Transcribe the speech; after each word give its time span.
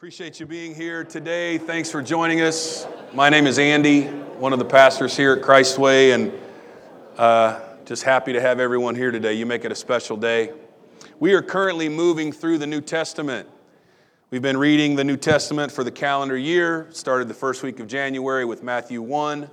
Appreciate 0.00 0.40
you 0.40 0.46
being 0.46 0.74
here 0.74 1.04
today. 1.04 1.58
Thanks 1.58 1.90
for 1.90 2.00
joining 2.00 2.40
us. 2.40 2.86
My 3.12 3.28
name 3.28 3.46
is 3.46 3.58
Andy, 3.58 4.06
one 4.06 4.54
of 4.54 4.58
the 4.58 4.64
pastors 4.64 5.14
here 5.14 5.34
at 5.34 5.42
Christway, 5.42 6.14
and 6.14 6.32
uh, 7.18 7.60
just 7.84 8.02
happy 8.02 8.32
to 8.32 8.40
have 8.40 8.60
everyone 8.60 8.94
here 8.94 9.10
today. 9.10 9.34
You 9.34 9.44
make 9.44 9.66
it 9.66 9.70
a 9.70 9.74
special 9.74 10.16
day. 10.16 10.54
We 11.18 11.34
are 11.34 11.42
currently 11.42 11.90
moving 11.90 12.32
through 12.32 12.56
the 12.56 12.66
New 12.66 12.80
Testament. 12.80 13.46
We've 14.30 14.40
been 14.40 14.56
reading 14.56 14.96
the 14.96 15.04
New 15.04 15.18
Testament 15.18 15.70
for 15.70 15.84
the 15.84 15.90
calendar 15.90 16.38
year. 16.38 16.88
Started 16.92 17.28
the 17.28 17.34
first 17.34 17.62
week 17.62 17.78
of 17.78 17.86
January 17.86 18.46
with 18.46 18.62
Matthew 18.62 19.02
1, 19.02 19.50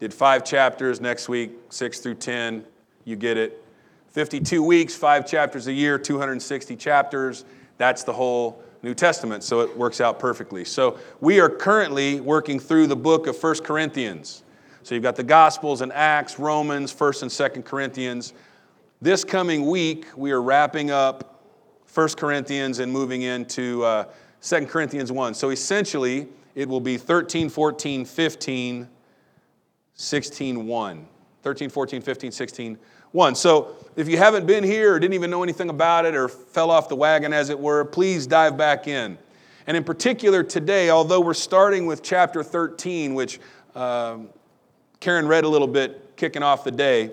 did 0.00 0.14
five 0.14 0.42
chapters. 0.42 1.02
Next 1.02 1.28
week, 1.28 1.52
6 1.68 1.98
through 1.98 2.14
10. 2.14 2.64
You 3.04 3.16
get 3.16 3.36
it. 3.36 3.62
52 4.08 4.62
weeks, 4.62 4.96
five 4.96 5.26
chapters 5.26 5.66
a 5.66 5.72
year, 5.72 5.98
260 5.98 6.76
chapters. 6.76 7.44
That's 7.76 8.04
the 8.04 8.14
whole 8.14 8.64
New 8.82 8.94
Testament, 8.94 9.44
so 9.44 9.60
it 9.60 9.76
works 9.76 10.00
out 10.00 10.18
perfectly. 10.18 10.64
So 10.64 10.98
we 11.20 11.38
are 11.40 11.48
currently 11.48 12.20
working 12.20 12.58
through 12.58 12.88
the 12.88 12.96
book 12.96 13.26
of 13.28 13.36
First 13.36 13.62
Corinthians. 13.62 14.42
So 14.82 14.94
you've 14.96 15.04
got 15.04 15.14
the 15.14 15.22
Gospels 15.22 15.80
and 15.80 15.92
Acts, 15.92 16.40
Romans, 16.40 16.92
1st 16.92 17.22
and 17.22 17.30
2nd 17.30 17.64
Corinthians. 17.64 18.32
This 19.00 19.22
coming 19.22 19.66
week, 19.66 20.06
we 20.16 20.32
are 20.32 20.42
wrapping 20.42 20.90
up 20.90 21.44
First 21.86 22.16
Corinthians 22.16 22.80
and 22.80 22.90
moving 22.90 23.22
into 23.22 23.84
uh, 23.84 24.04
2 24.42 24.66
Corinthians 24.66 25.12
1. 25.12 25.34
So 25.34 25.50
essentially, 25.50 26.26
it 26.56 26.68
will 26.68 26.80
be 26.80 26.96
13, 26.96 27.48
14, 27.48 28.04
15, 28.04 28.88
16, 29.94 30.66
1. 30.66 31.06
13, 31.42 31.70
14, 31.70 32.00
15, 32.00 32.32
16, 32.32 32.78
1. 33.12 33.34
So 33.34 33.76
if 33.94 34.08
you 34.08 34.16
haven't 34.16 34.46
been 34.46 34.64
here 34.64 34.94
or 34.94 34.98
didn't 34.98 35.14
even 35.14 35.30
know 35.30 35.42
anything 35.42 35.68
about 35.68 36.06
it 36.06 36.14
or 36.14 36.28
fell 36.28 36.70
off 36.70 36.88
the 36.88 36.96
wagon, 36.96 37.32
as 37.32 37.50
it 37.50 37.58
were, 37.58 37.84
please 37.84 38.26
dive 38.26 38.56
back 38.56 38.88
in. 38.88 39.18
And 39.66 39.76
in 39.76 39.84
particular, 39.84 40.42
today, 40.42 40.90
although 40.90 41.20
we're 41.20 41.34
starting 41.34 41.86
with 41.86 42.02
chapter 42.02 42.42
13, 42.42 43.14
which 43.14 43.38
um, 43.74 44.28
Karen 44.98 45.28
read 45.28 45.44
a 45.44 45.48
little 45.48 45.68
bit 45.68 46.16
kicking 46.16 46.42
off 46.42 46.64
the 46.64 46.70
day, 46.70 47.10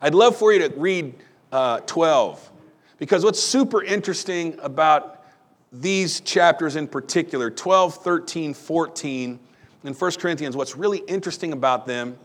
I'd 0.00 0.14
love 0.14 0.36
for 0.36 0.52
you 0.52 0.60
to 0.60 0.74
read 0.76 1.14
uh, 1.52 1.80
12. 1.80 2.52
Because 2.98 3.24
what's 3.24 3.40
super 3.40 3.82
interesting 3.82 4.58
about 4.62 5.24
these 5.72 6.20
chapters 6.20 6.76
in 6.76 6.86
particular, 6.86 7.50
12, 7.50 7.96
13, 7.96 8.54
14, 8.54 9.38
and 9.84 10.00
1 10.00 10.12
Corinthians, 10.12 10.56
what's 10.56 10.76
really 10.76 10.98
interesting 10.98 11.52
about 11.52 11.86
them 11.86 12.16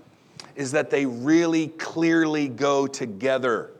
is 0.56 0.72
that 0.72 0.90
they 0.90 1.06
really 1.06 1.68
clearly 1.68 2.48
go 2.48 2.88
together. 2.88 3.72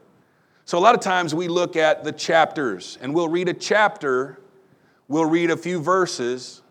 So, 0.66 0.78
a 0.78 0.80
lot 0.80 0.96
of 0.96 1.02
times 1.02 1.36
we 1.36 1.48
look 1.48 1.76
at 1.76 2.04
the 2.04 2.12
chapters 2.12 2.98
and 3.02 3.14
we'll 3.14 3.30
read 3.30 3.50
a 3.50 3.54
chapter, 3.54 4.40
we'll 5.08 5.26
read 5.26 5.52
a 5.52 5.58
few 5.58 5.82
verses. 5.82 6.62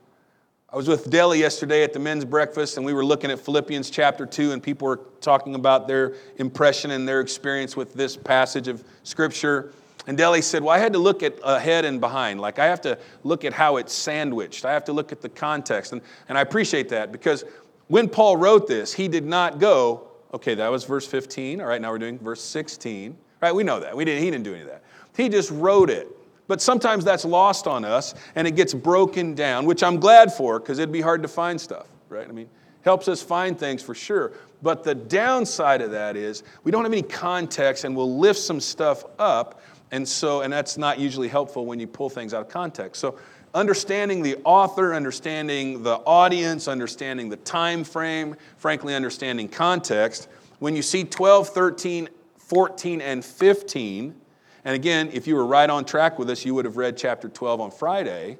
I 0.72 0.76
was 0.76 0.86
with 0.86 1.10
Deli 1.10 1.40
yesterday 1.40 1.82
at 1.82 1.92
the 1.92 1.98
men's 1.98 2.24
breakfast 2.24 2.76
and 2.76 2.86
we 2.86 2.94
were 2.94 3.04
looking 3.04 3.30
at 3.30 3.40
Philippians 3.40 3.90
chapter 3.90 4.24
2, 4.24 4.52
and 4.52 4.62
people 4.62 4.86
were 4.86 5.00
talking 5.20 5.54
about 5.56 5.88
their 5.88 6.14
impression 6.36 6.92
and 6.92 7.08
their 7.08 7.20
experience 7.20 7.76
with 7.76 7.92
this 7.94 8.16
passage 8.16 8.68
of 8.68 8.84
Scripture. 9.02 9.72
And 10.06 10.16
Deli 10.16 10.42
said, 10.42 10.62
Well, 10.62 10.74
I 10.74 10.78
had 10.78 10.92
to 10.94 10.98
look 10.98 11.22
at 11.22 11.38
ahead 11.42 11.84
and 11.84 12.00
behind. 12.00 12.40
Like, 12.40 12.58
I 12.58 12.66
have 12.66 12.80
to 12.82 12.98
look 13.22 13.44
at 13.44 13.52
how 13.52 13.76
it's 13.76 13.92
sandwiched. 13.92 14.64
I 14.64 14.72
have 14.72 14.84
to 14.84 14.92
look 14.92 15.12
at 15.12 15.20
the 15.20 15.28
context. 15.28 15.92
And, 15.92 16.00
and 16.28 16.38
I 16.38 16.40
appreciate 16.40 16.88
that 16.88 17.12
because 17.12 17.44
when 17.90 18.08
Paul 18.08 18.36
wrote 18.36 18.68
this, 18.68 18.92
he 18.92 19.08
did 19.08 19.26
not 19.26 19.58
go, 19.58 20.06
okay, 20.32 20.54
that 20.54 20.68
was 20.68 20.84
verse 20.84 21.08
15. 21.08 21.60
All 21.60 21.66
right, 21.66 21.80
now 21.80 21.90
we're 21.90 21.98
doing 21.98 22.20
verse 22.20 22.40
16. 22.40 23.16
Right, 23.42 23.52
we 23.52 23.64
know 23.64 23.80
that. 23.80 23.96
We 23.96 24.04
didn't, 24.04 24.22
he 24.22 24.30
didn't 24.30 24.44
do 24.44 24.52
any 24.52 24.62
of 24.62 24.68
that. 24.68 24.84
He 25.16 25.28
just 25.28 25.50
wrote 25.50 25.90
it. 25.90 26.06
But 26.46 26.62
sometimes 26.62 27.04
that's 27.04 27.24
lost 27.24 27.66
on 27.66 27.84
us 27.84 28.14
and 28.36 28.46
it 28.46 28.54
gets 28.54 28.74
broken 28.74 29.34
down, 29.34 29.66
which 29.66 29.82
I'm 29.82 29.98
glad 29.98 30.32
for 30.32 30.60
because 30.60 30.78
it'd 30.78 30.92
be 30.92 31.00
hard 31.00 31.22
to 31.22 31.28
find 31.28 31.60
stuff, 31.60 31.88
right? 32.08 32.28
I 32.28 32.30
mean, 32.30 32.48
helps 32.82 33.08
us 33.08 33.22
find 33.22 33.58
things 33.58 33.82
for 33.82 33.96
sure. 33.96 34.34
But 34.62 34.84
the 34.84 34.94
downside 34.94 35.82
of 35.82 35.90
that 35.90 36.16
is 36.16 36.44
we 36.62 36.70
don't 36.70 36.84
have 36.84 36.92
any 36.92 37.02
context 37.02 37.82
and 37.82 37.96
we'll 37.96 38.18
lift 38.18 38.38
some 38.38 38.60
stuff 38.60 39.04
up. 39.18 39.62
And 39.90 40.06
so, 40.06 40.42
and 40.42 40.52
that's 40.52 40.78
not 40.78 41.00
usually 41.00 41.26
helpful 41.26 41.66
when 41.66 41.80
you 41.80 41.88
pull 41.88 42.08
things 42.08 42.34
out 42.34 42.42
of 42.42 42.48
context. 42.48 43.00
So 43.00 43.18
understanding 43.54 44.22
the 44.22 44.36
author, 44.44 44.94
understanding 44.94 45.82
the 45.82 45.96
audience, 45.96 46.68
understanding 46.68 47.28
the 47.28 47.36
time 47.36 47.84
frame, 47.84 48.36
frankly, 48.56 48.94
understanding 48.94 49.48
context. 49.48 50.28
When 50.58 50.76
you 50.76 50.82
see 50.82 51.04
12, 51.04 51.48
13, 51.48 52.08
14, 52.38 53.00
and 53.00 53.24
15, 53.24 54.14
and 54.64 54.74
again, 54.74 55.10
if 55.12 55.26
you 55.26 55.34
were 55.34 55.46
right 55.46 55.68
on 55.68 55.84
track 55.84 56.18
with 56.18 56.28
us, 56.30 56.44
you 56.44 56.54
would 56.54 56.64
have 56.64 56.76
read 56.76 56.96
chapter 56.96 57.28
12 57.28 57.60
on 57.60 57.70
Friday. 57.70 58.36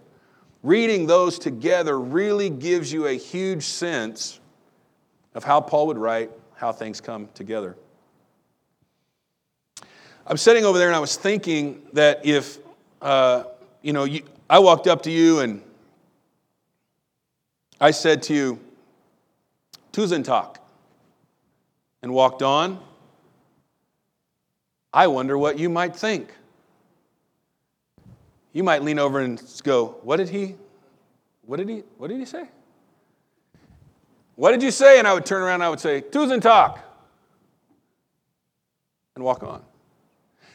Reading 0.63 1.07
those 1.07 1.39
together 1.39 1.99
really 1.99 2.51
gives 2.51 2.93
you 2.93 3.07
a 3.07 3.15
huge 3.15 3.65
sense 3.65 4.41
of 5.35 5.45
how 5.45 5.61
Paul 5.61 5.87
would 5.87 5.99
write, 5.99 6.31
how 6.55 6.73
things 6.73 7.01
come 7.01 7.29
together. 7.33 7.77
I'm 10.27 10.37
sitting 10.37 10.65
over 10.65 10.79
there 10.79 10.89
and 10.89 10.97
I 10.97 11.01
was 11.01 11.17
thinking 11.17 11.83
that 11.95 12.27
if, 12.27 12.59
uh, 13.01 13.45
you 13.81 13.95
know, 13.95 14.05
you, 14.05 14.23
I 14.51 14.59
walked 14.59 14.89
up 14.89 15.03
to 15.03 15.13
you 15.13 15.39
and 15.39 15.63
I 17.81 17.93
said 17.93 18.25
to 18.25 18.35
you, 18.35 18.59
Tusen 19.93 20.25
takk, 20.25 20.57
and 22.03 22.13
walked 22.13 22.43
on, 22.43 22.81
I 24.93 25.07
wonder 25.07 25.39
what 25.39 25.57
you 25.57 25.69
might 25.69 25.95
think. 25.95 26.35
You 28.53 28.65
might 28.65 28.83
lean 28.83 28.99
over 28.99 29.21
and 29.21 29.41
go, 29.63 30.01
What 30.03 30.17
did 30.17 30.29
he, 30.29 30.57
what 31.47 31.59
did 31.59 31.69
he, 31.69 31.85
what 31.97 32.09
did 32.09 32.19
he 32.19 32.27
say? 32.27 32.49
What 34.35 34.51
did 34.51 34.65
you 34.65 34.73
say? 34.73 34.99
And 34.99 35.07
I 35.07 35.15
would 35.15 35.27
turn 35.27 35.43
around 35.43 35.55
and 35.55 35.63
I 35.63 35.71
would 35.71 35.79
say, 35.79 36.01
Tusen 36.01 36.41
takk, 36.41 36.81
and 39.15 39.23
walk 39.23 39.45
on. 39.45 39.63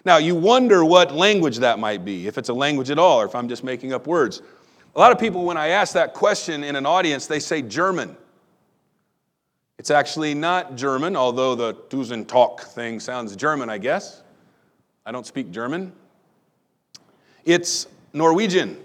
Now, 0.05 0.17
you 0.17 0.35
wonder 0.35 0.85
what 0.85 1.13
language 1.13 1.57
that 1.57 1.79
might 1.79 2.05
be, 2.05 2.27
if 2.27 2.37
it's 2.37 2.49
a 2.49 2.53
language 2.53 2.91
at 2.91 2.99
all, 2.99 3.21
or 3.21 3.25
if 3.25 3.33
I'm 3.33 3.49
just 3.49 3.63
making 3.63 3.91
up 3.91 4.05
words. 4.05 4.43
A 4.95 4.99
lot 4.99 5.11
of 5.11 5.19
people, 5.19 5.43
when 5.43 5.57
I 5.57 5.69
ask 5.69 5.93
that 5.93 6.13
question 6.13 6.63
in 6.63 6.75
an 6.75 6.85
audience, 6.85 7.25
they 7.25 7.39
say 7.39 7.63
German. 7.63 8.15
It's 9.79 9.89
actually 9.89 10.35
not 10.35 10.75
German, 10.75 11.15
although 11.17 11.55
the 11.55 11.73
Tusen 11.73 12.25
takk 12.25 12.61
thing 12.61 12.99
sounds 12.99 13.35
German, 13.35 13.69
I 13.69 13.79
guess. 13.79 14.21
I 15.05 15.11
don't 15.11 15.25
speak 15.25 15.51
German. 15.51 15.91
It's 17.43 17.87
Norwegian. 18.13 18.77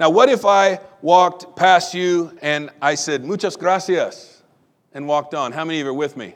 Now, 0.00 0.10
what 0.10 0.28
if 0.28 0.44
I 0.44 0.80
walked 1.02 1.56
past 1.56 1.94
you 1.94 2.36
and 2.42 2.70
I 2.82 2.96
said, 2.96 3.24
Muchas 3.24 3.56
gracias, 3.56 4.42
and 4.92 5.06
walked 5.06 5.34
on? 5.34 5.52
How 5.52 5.64
many 5.64 5.80
of 5.80 5.84
you 5.84 5.90
are 5.90 5.94
with 5.94 6.16
me? 6.16 6.34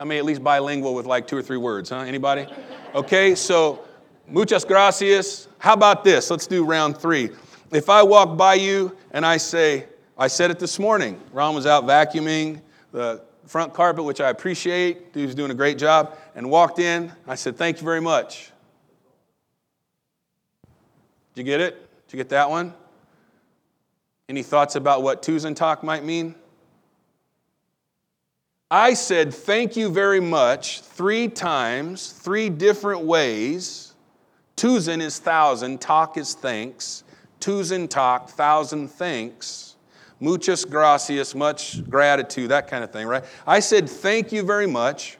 I 0.00 0.04
mean, 0.04 0.18
at 0.18 0.24
least 0.24 0.44
bilingual 0.44 0.94
with 0.94 1.06
like 1.06 1.26
two 1.26 1.36
or 1.36 1.42
three 1.42 1.56
words, 1.56 1.90
huh? 1.90 1.98
Anybody? 2.00 2.46
Okay, 2.94 3.34
so 3.34 3.84
muchas 4.28 4.64
gracias. 4.64 5.48
How 5.58 5.72
about 5.72 6.04
this? 6.04 6.30
Let's 6.30 6.46
do 6.46 6.64
round 6.64 6.96
three. 6.96 7.30
If 7.72 7.90
I 7.90 8.04
walk 8.04 8.36
by 8.36 8.54
you 8.54 8.96
and 9.10 9.26
I 9.26 9.38
say, 9.38 9.86
I 10.16 10.28
said 10.28 10.52
it 10.52 10.60
this 10.60 10.78
morning, 10.78 11.20
Ron 11.32 11.52
was 11.52 11.66
out 11.66 11.84
vacuuming 11.84 12.60
the 12.92 13.22
front 13.46 13.74
carpet, 13.74 14.04
which 14.04 14.20
I 14.20 14.30
appreciate. 14.30 15.06
He 15.14 15.26
was 15.26 15.34
doing 15.34 15.50
a 15.50 15.54
great 15.54 15.78
job, 15.78 16.16
and 16.36 16.48
walked 16.48 16.78
in. 16.78 17.10
I 17.26 17.34
said, 17.34 17.56
Thank 17.56 17.78
you 17.78 17.84
very 17.84 18.00
much. 18.00 18.52
Did 21.34 21.40
you 21.40 21.44
get 21.44 21.60
it? 21.60 21.74
Did 22.06 22.16
you 22.16 22.22
get 22.22 22.28
that 22.28 22.48
one? 22.48 22.72
Any 24.28 24.44
thoughts 24.44 24.76
about 24.76 25.02
what 25.02 25.22
Tusen 25.22 25.56
takk 25.56 25.82
might 25.82 26.04
mean? 26.04 26.36
I 28.70 28.92
said 28.92 29.32
thank 29.32 29.76
you 29.76 29.88
very 29.88 30.20
much 30.20 30.82
three 30.82 31.28
times, 31.28 32.12
three 32.12 32.50
different 32.50 33.02
ways. 33.02 33.94
Tusen 34.56 35.00
is 35.00 35.18
thousand, 35.18 35.80
talk 35.80 36.18
is 36.18 36.34
thanks. 36.34 37.02
Tusen 37.40 37.88
takk, 37.88 38.28
thousand 38.28 38.88
thanks. 38.88 39.76
Muchas 40.20 40.64
gracias, 40.64 41.34
much 41.34 41.88
gratitude, 41.88 42.50
that 42.50 42.68
kind 42.68 42.84
of 42.84 42.90
thing, 42.90 43.06
right? 43.06 43.24
I 43.46 43.60
said 43.60 43.88
thank 43.88 44.32
you 44.32 44.42
very 44.42 44.66
much 44.66 45.16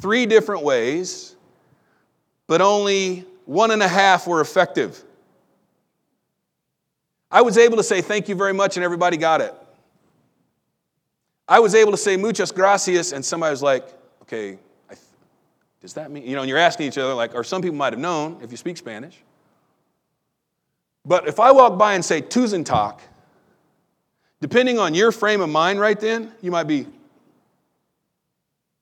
three 0.00 0.26
different 0.26 0.62
ways, 0.62 1.36
but 2.46 2.60
only 2.60 3.24
one 3.46 3.70
and 3.70 3.82
a 3.82 3.88
half 3.88 4.26
were 4.26 4.42
effective. 4.42 5.02
I 7.30 7.40
was 7.40 7.56
able 7.56 7.78
to 7.78 7.82
say 7.82 8.02
thank 8.02 8.28
you 8.28 8.34
very 8.34 8.52
much 8.52 8.76
and 8.76 8.84
everybody 8.84 9.16
got 9.16 9.40
it. 9.40 9.54
I 11.48 11.60
was 11.60 11.74
able 11.74 11.92
to 11.92 11.96
say 11.96 12.16
muchas 12.16 12.52
gracias, 12.52 13.12
and 13.12 13.24
somebody 13.24 13.50
was 13.50 13.62
like, 13.62 13.86
okay, 14.22 14.58
does 15.86 15.94
that 15.94 16.10
mean, 16.10 16.24
you 16.24 16.34
know, 16.34 16.40
and 16.40 16.48
you're 16.48 16.58
asking 16.58 16.88
each 16.88 16.98
other, 16.98 17.14
like, 17.14 17.34
or 17.36 17.44
some 17.44 17.62
people 17.62 17.76
might 17.76 17.92
have 17.92 18.00
known 18.00 18.40
if 18.42 18.50
you 18.50 18.56
speak 18.56 18.76
Spanish. 18.76 19.16
But 21.04 21.28
if 21.28 21.38
I 21.38 21.52
walk 21.52 21.78
by 21.78 21.94
and 21.94 22.04
say 22.04 22.20
Tusen 22.20 22.64
takk, 22.64 22.98
depending 24.40 24.80
on 24.80 24.94
your 24.94 25.12
frame 25.12 25.40
of 25.40 25.48
mind 25.48 25.78
right 25.78 25.98
then, 25.98 26.32
you 26.42 26.50
might 26.50 26.64
be, 26.64 26.88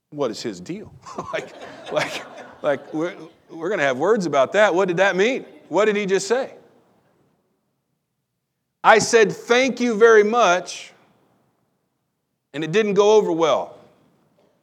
what 0.09 0.31
is 0.31 0.43
his 0.43 0.61
deal? 0.61 0.95
like, 1.35 1.53
like, 1.93 2.23
like 2.63 2.95
we're, 2.95 3.15
we're 3.51 3.69
going 3.69 3.81
to 3.81 3.85
have 3.85 3.99
words 3.99 4.25
about 4.25 4.53
that. 4.53 4.75
What 4.75 4.89
did 4.89 4.97
that 4.97 5.15
mean? 5.15 5.45
What 5.69 5.85
did 5.85 5.97
he 5.97 6.07
just 6.07 6.27
say? 6.27 6.55
I 8.83 8.99
said, 8.99 9.31
Thank 9.31 9.79
you 9.79 9.95
very 9.95 10.25
much, 10.25 10.94
and 12.55 12.65
it 12.65 12.73
didn't 12.73 12.95
go 12.95 13.17
over 13.17 13.31
well. 13.31 13.77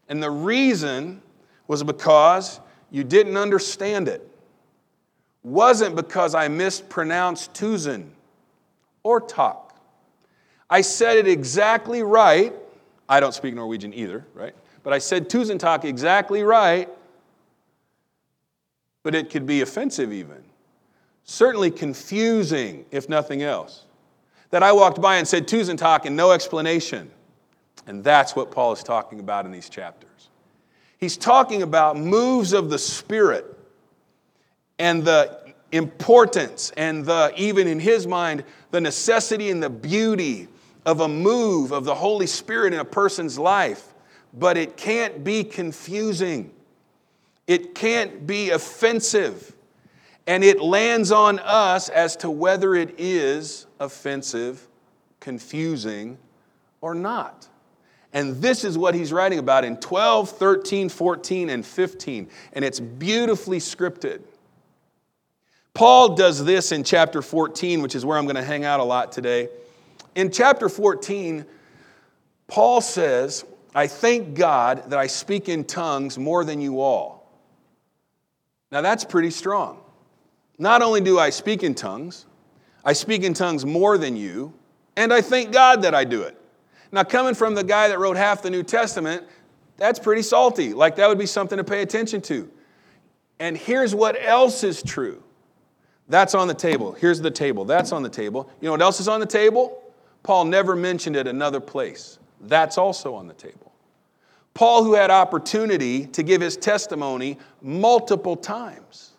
And 0.09 0.23
the 0.23 0.31
reason 0.31 1.21
was 1.67 1.83
because 1.83 2.59
you 2.89 3.03
didn't 3.03 3.37
understand 3.37 4.07
it. 4.07 4.27
Wasn't 5.43 5.95
because 5.95 6.33
I 6.33 6.47
mispronounced 6.47 7.53
Tusen 7.53 8.09
or 9.03 9.21
talk. 9.21 9.75
I 10.69 10.81
said 10.81 11.17
it 11.17 11.27
exactly 11.27 12.01
right. 12.01 12.53
I 13.07 13.19
don't 13.19 13.33
speak 13.33 13.53
Norwegian 13.53 13.93
either, 13.93 14.25
right? 14.33 14.55
But 14.83 14.93
I 14.93 14.97
said 14.97 15.29
Tusen 15.29 15.59
takk 15.59 15.85
exactly 15.85 16.43
right, 16.43 16.89
but 19.03 19.13
it 19.13 19.29
could 19.29 19.45
be 19.45 19.61
offensive 19.61 20.13
even. 20.13 20.43
Certainly 21.23 21.71
confusing, 21.71 22.85
if 22.89 23.07
nothing 23.09 23.43
else 23.43 23.85
that 24.51 24.63
I 24.63 24.71
walked 24.73 25.01
by 25.01 25.15
and 25.15 25.27
said 25.27 25.47
Tusen 25.47 25.77
takk 25.77 26.05
and 26.05 26.15
no 26.15 26.31
explanation. 26.31 27.09
And 27.87 28.03
that's 28.03 28.35
what 28.35 28.51
Paul 28.51 28.73
is 28.73 28.83
talking 28.83 29.19
about 29.19 29.45
in 29.45 29.51
these 29.51 29.69
chapters. 29.69 30.29
He's 30.97 31.17
talking 31.17 31.63
about 31.63 31.97
moves 31.97 32.53
of 32.53 32.69
the 32.69 32.77
Spirit 32.77 33.45
and 34.77 35.03
the 35.03 35.53
importance 35.71 36.71
and 36.77 37.05
the, 37.05 37.33
even 37.37 37.67
in 37.67 37.79
his 37.79 38.05
mind, 38.05 38.43
the 38.71 38.81
necessity 38.81 39.49
and 39.49 39.63
the 39.63 39.69
beauty 39.69 40.47
of 40.85 40.99
a 40.99 41.07
move 41.07 41.71
of 41.71 41.85
the 41.85 41.95
Holy 41.95 42.27
Spirit 42.27 42.73
in 42.73 42.79
a 42.79 42.85
person's 42.85 43.39
life. 43.39 43.93
But 44.33 44.57
it 44.57 44.77
can't 44.77 45.23
be 45.23 45.43
confusing. 45.43 46.51
It 47.47 47.75
can't 47.75 48.25
be 48.27 48.51
offensive 48.51 49.55
and 50.27 50.43
it 50.43 50.61
lands 50.61 51.11
on 51.11 51.39
us 51.39 51.89
as 51.89 52.15
to 52.17 52.29
whether 52.29 52.75
it 52.75 52.95
is 52.97 53.65
offensive, 53.79 54.67
confusing, 55.19 56.17
or 56.79 56.93
not. 56.93 57.47
And 58.13 58.41
this 58.41 58.63
is 58.63 58.77
what 58.77 58.93
he's 58.93 59.13
writing 59.13 59.39
about 59.39 59.63
in 59.63 59.77
12, 59.77 60.29
13, 60.29 60.89
14, 60.89 61.49
and 61.49 61.65
15. 61.65 62.29
And 62.53 62.65
it's 62.65 62.79
beautifully 62.79 63.59
scripted. 63.59 64.21
Paul 65.73 66.15
does 66.15 66.43
this 66.43 66.71
in 66.71 66.83
chapter 66.83 67.21
14, 67.21 67.81
which 67.81 67.95
is 67.95 68.05
where 68.05 68.17
I'm 68.17 68.25
going 68.25 68.35
to 68.35 68.43
hang 68.43 68.65
out 68.65 68.79
a 68.79 68.83
lot 68.83 69.11
today. 69.11 69.47
In 70.15 70.29
chapter 70.29 70.67
14, 70.67 71.45
Paul 72.47 72.81
says, 72.81 73.45
I 73.73 73.87
thank 73.87 74.35
God 74.35 74.89
that 74.89 74.99
I 74.99 75.07
speak 75.07 75.47
in 75.47 75.63
tongues 75.63 76.17
more 76.17 76.43
than 76.43 76.59
you 76.59 76.81
all. 76.81 77.31
Now 78.71 78.81
that's 78.81 79.05
pretty 79.05 79.29
strong. 79.29 79.79
Not 80.57 80.81
only 80.81 80.99
do 80.99 81.17
I 81.17 81.29
speak 81.29 81.63
in 81.63 81.73
tongues, 81.73 82.25
I 82.83 82.93
speak 82.93 83.23
in 83.23 83.33
tongues 83.33 83.65
more 83.65 83.97
than 83.97 84.17
you, 84.17 84.53
and 84.97 85.13
I 85.13 85.21
thank 85.21 85.53
God 85.53 85.83
that 85.83 85.95
I 85.95 86.03
do 86.03 86.23
it. 86.23 86.37
Now, 86.91 87.03
coming 87.03 87.35
from 87.35 87.55
the 87.55 87.63
guy 87.63 87.87
that 87.87 87.99
wrote 87.99 88.17
half 88.17 88.41
the 88.41 88.49
New 88.49 88.63
Testament, 88.63 89.23
that's 89.77 89.99
pretty 89.99 90.21
salty. 90.21 90.73
Like, 90.73 90.97
that 90.97 91.07
would 91.07 91.19
be 91.19 91.25
something 91.25 91.57
to 91.57 91.63
pay 91.63 91.81
attention 91.81 92.21
to. 92.23 92.49
And 93.39 93.57
here's 93.57 93.95
what 93.95 94.17
else 94.21 94.63
is 94.63 94.83
true 94.83 95.23
that's 96.11 96.35
on 96.35 96.49
the 96.49 96.53
table. 96.53 96.91
Here's 96.91 97.21
the 97.21 97.31
table. 97.31 97.63
That's 97.63 97.93
on 97.93 98.03
the 98.03 98.09
table. 98.09 98.49
You 98.59 98.65
know 98.65 98.73
what 98.73 98.81
else 98.81 98.99
is 98.99 99.07
on 99.07 99.21
the 99.21 99.25
table? 99.25 99.81
Paul 100.23 100.45
never 100.45 100.75
mentioned 100.75 101.15
it 101.15 101.25
another 101.25 101.61
place. 101.61 102.19
That's 102.41 102.77
also 102.77 103.15
on 103.15 103.27
the 103.27 103.33
table. 103.33 103.71
Paul, 104.53 104.83
who 104.83 104.93
had 104.93 105.09
opportunity 105.09 106.07
to 106.07 106.21
give 106.21 106.41
his 106.41 106.57
testimony 106.57 107.37
multiple 107.61 108.35
times. 108.35 109.11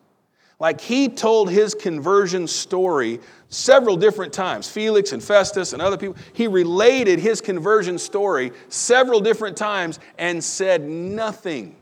Like 0.61 0.81
he 0.81 1.09
told 1.09 1.51
his 1.51 1.75
conversion 1.75 2.47
story 2.47 3.21
several 3.53 3.97
different 3.97 4.33
times. 4.33 4.69
Felix 4.69 5.13
and 5.13 5.23
Festus 5.23 5.73
and 5.73 5.83
other 5.83 5.97
people, 5.97 6.17
he 6.33 6.49
related 6.49 7.19
his 7.19 7.41
conversion 7.41 7.99
story 7.99 8.53
several 8.69 9.21
different 9.21 9.57
times 9.57 10.01
and 10.19 10.43
said 10.43 10.83
nothing. 10.83 11.77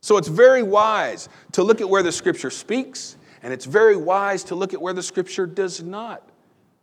So 0.00 0.16
it's 0.16 0.28
very 0.28 0.62
wise 0.62 1.28
to 1.52 1.62
look 1.62 1.80
at 1.80 1.88
where 1.88 2.02
the 2.02 2.12
scripture 2.12 2.50
speaks, 2.50 3.16
and 3.42 3.52
it's 3.52 3.64
very 3.64 3.96
wise 3.96 4.44
to 4.44 4.54
look 4.54 4.72
at 4.74 4.80
where 4.80 4.92
the 4.92 5.02
scripture 5.02 5.46
does 5.46 5.82
not 5.82 6.22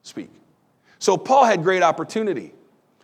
speak. 0.01 0.29
So 0.99 1.17
Paul 1.17 1.45
had 1.45 1.63
great 1.63 1.83
opportunity. 1.83 2.53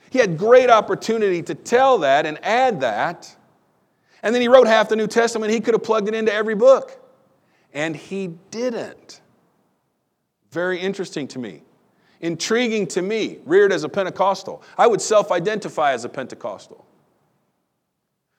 He 0.09 0.19
had 0.19 0.37
great 0.37 0.69
opportunity 0.69 1.41
to 1.43 1.55
tell 1.55 1.99
that 1.99 2.25
and 2.25 2.43
add 2.43 2.81
that. 2.81 3.35
And 4.23 4.33
then 4.33 4.41
he 4.41 4.47
wrote 4.47 4.67
half 4.67 4.89
the 4.89 4.95
New 4.95 5.07
Testament. 5.07 5.53
He 5.53 5.61
could 5.61 5.73
have 5.73 5.83
plugged 5.83 6.07
it 6.07 6.13
into 6.13 6.33
every 6.33 6.55
book 6.55 6.99
and 7.73 7.95
he 7.95 8.27
didn't. 8.51 9.21
Very 10.51 10.79
interesting 10.79 11.27
to 11.29 11.39
me. 11.39 11.61
Intriguing 12.21 12.87
to 12.87 13.01
me, 13.01 13.39
reared 13.45 13.71
as 13.71 13.83
a 13.83 13.89
Pentecostal. 13.89 14.61
I 14.77 14.87
would 14.87 15.01
self 15.01 15.31
identify 15.31 15.93
as 15.93 16.03
a 16.05 16.09
Pentecostal. 16.09 16.85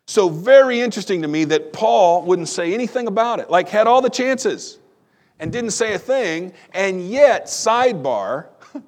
So, 0.06 0.28
very 0.28 0.80
interesting 0.80 1.22
to 1.22 1.28
me 1.28 1.44
that 1.44 1.72
Paul 1.72 2.22
wouldn't 2.24 2.48
say 2.48 2.74
anything 2.74 3.06
about 3.06 3.38
it, 3.38 3.48
like, 3.48 3.68
had 3.68 3.86
all 3.86 4.02
the 4.02 4.10
chances 4.10 4.78
and 5.38 5.52
didn't 5.52 5.70
say 5.70 5.94
a 5.94 5.98
thing, 5.98 6.52
and 6.74 7.08
yet, 7.08 7.46
sidebar, 7.46 8.46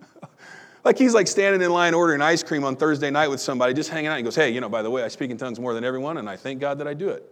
like 0.85 0.99
he's 0.99 1.15
like 1.15 1.29
standing 1.29 1.63
in 1.63 1.71
line 1.71 1.95
ordering 1.95 2.21
ice 2.21 2.43
cream 2.43 2.65
on 2.65 2.75
Thursday 2.75 3.11
night 3.11 3.29
with 3.29 3.41
somebody, 3.41 3.73
just 3.73 3.89
hanging 3.89 4.09
out. 4.09 4.17
He 4.17 4.25
goes, 4.25 4.35
Hey, 4.35 4.51
you 4.51 4.61
know, 4.61 4.69
by 4.69 4.83
the 4.83 4.91
way, 4.91 5.05
I 5.05 5.09
speak 5.09 5.31
in 5.31 5.37
tongues 5.37 5.61
more 5.61 5.75
than 5.75 5.85
everyone, 5.85 6.19
and 6.19 6.29
I 6.29 6.37
thank 6.37 6.61
God 6.61 6.79
that 6.79 6.89
I 6.89 6.93
do 6.93 7.09
it. 7.09 7.25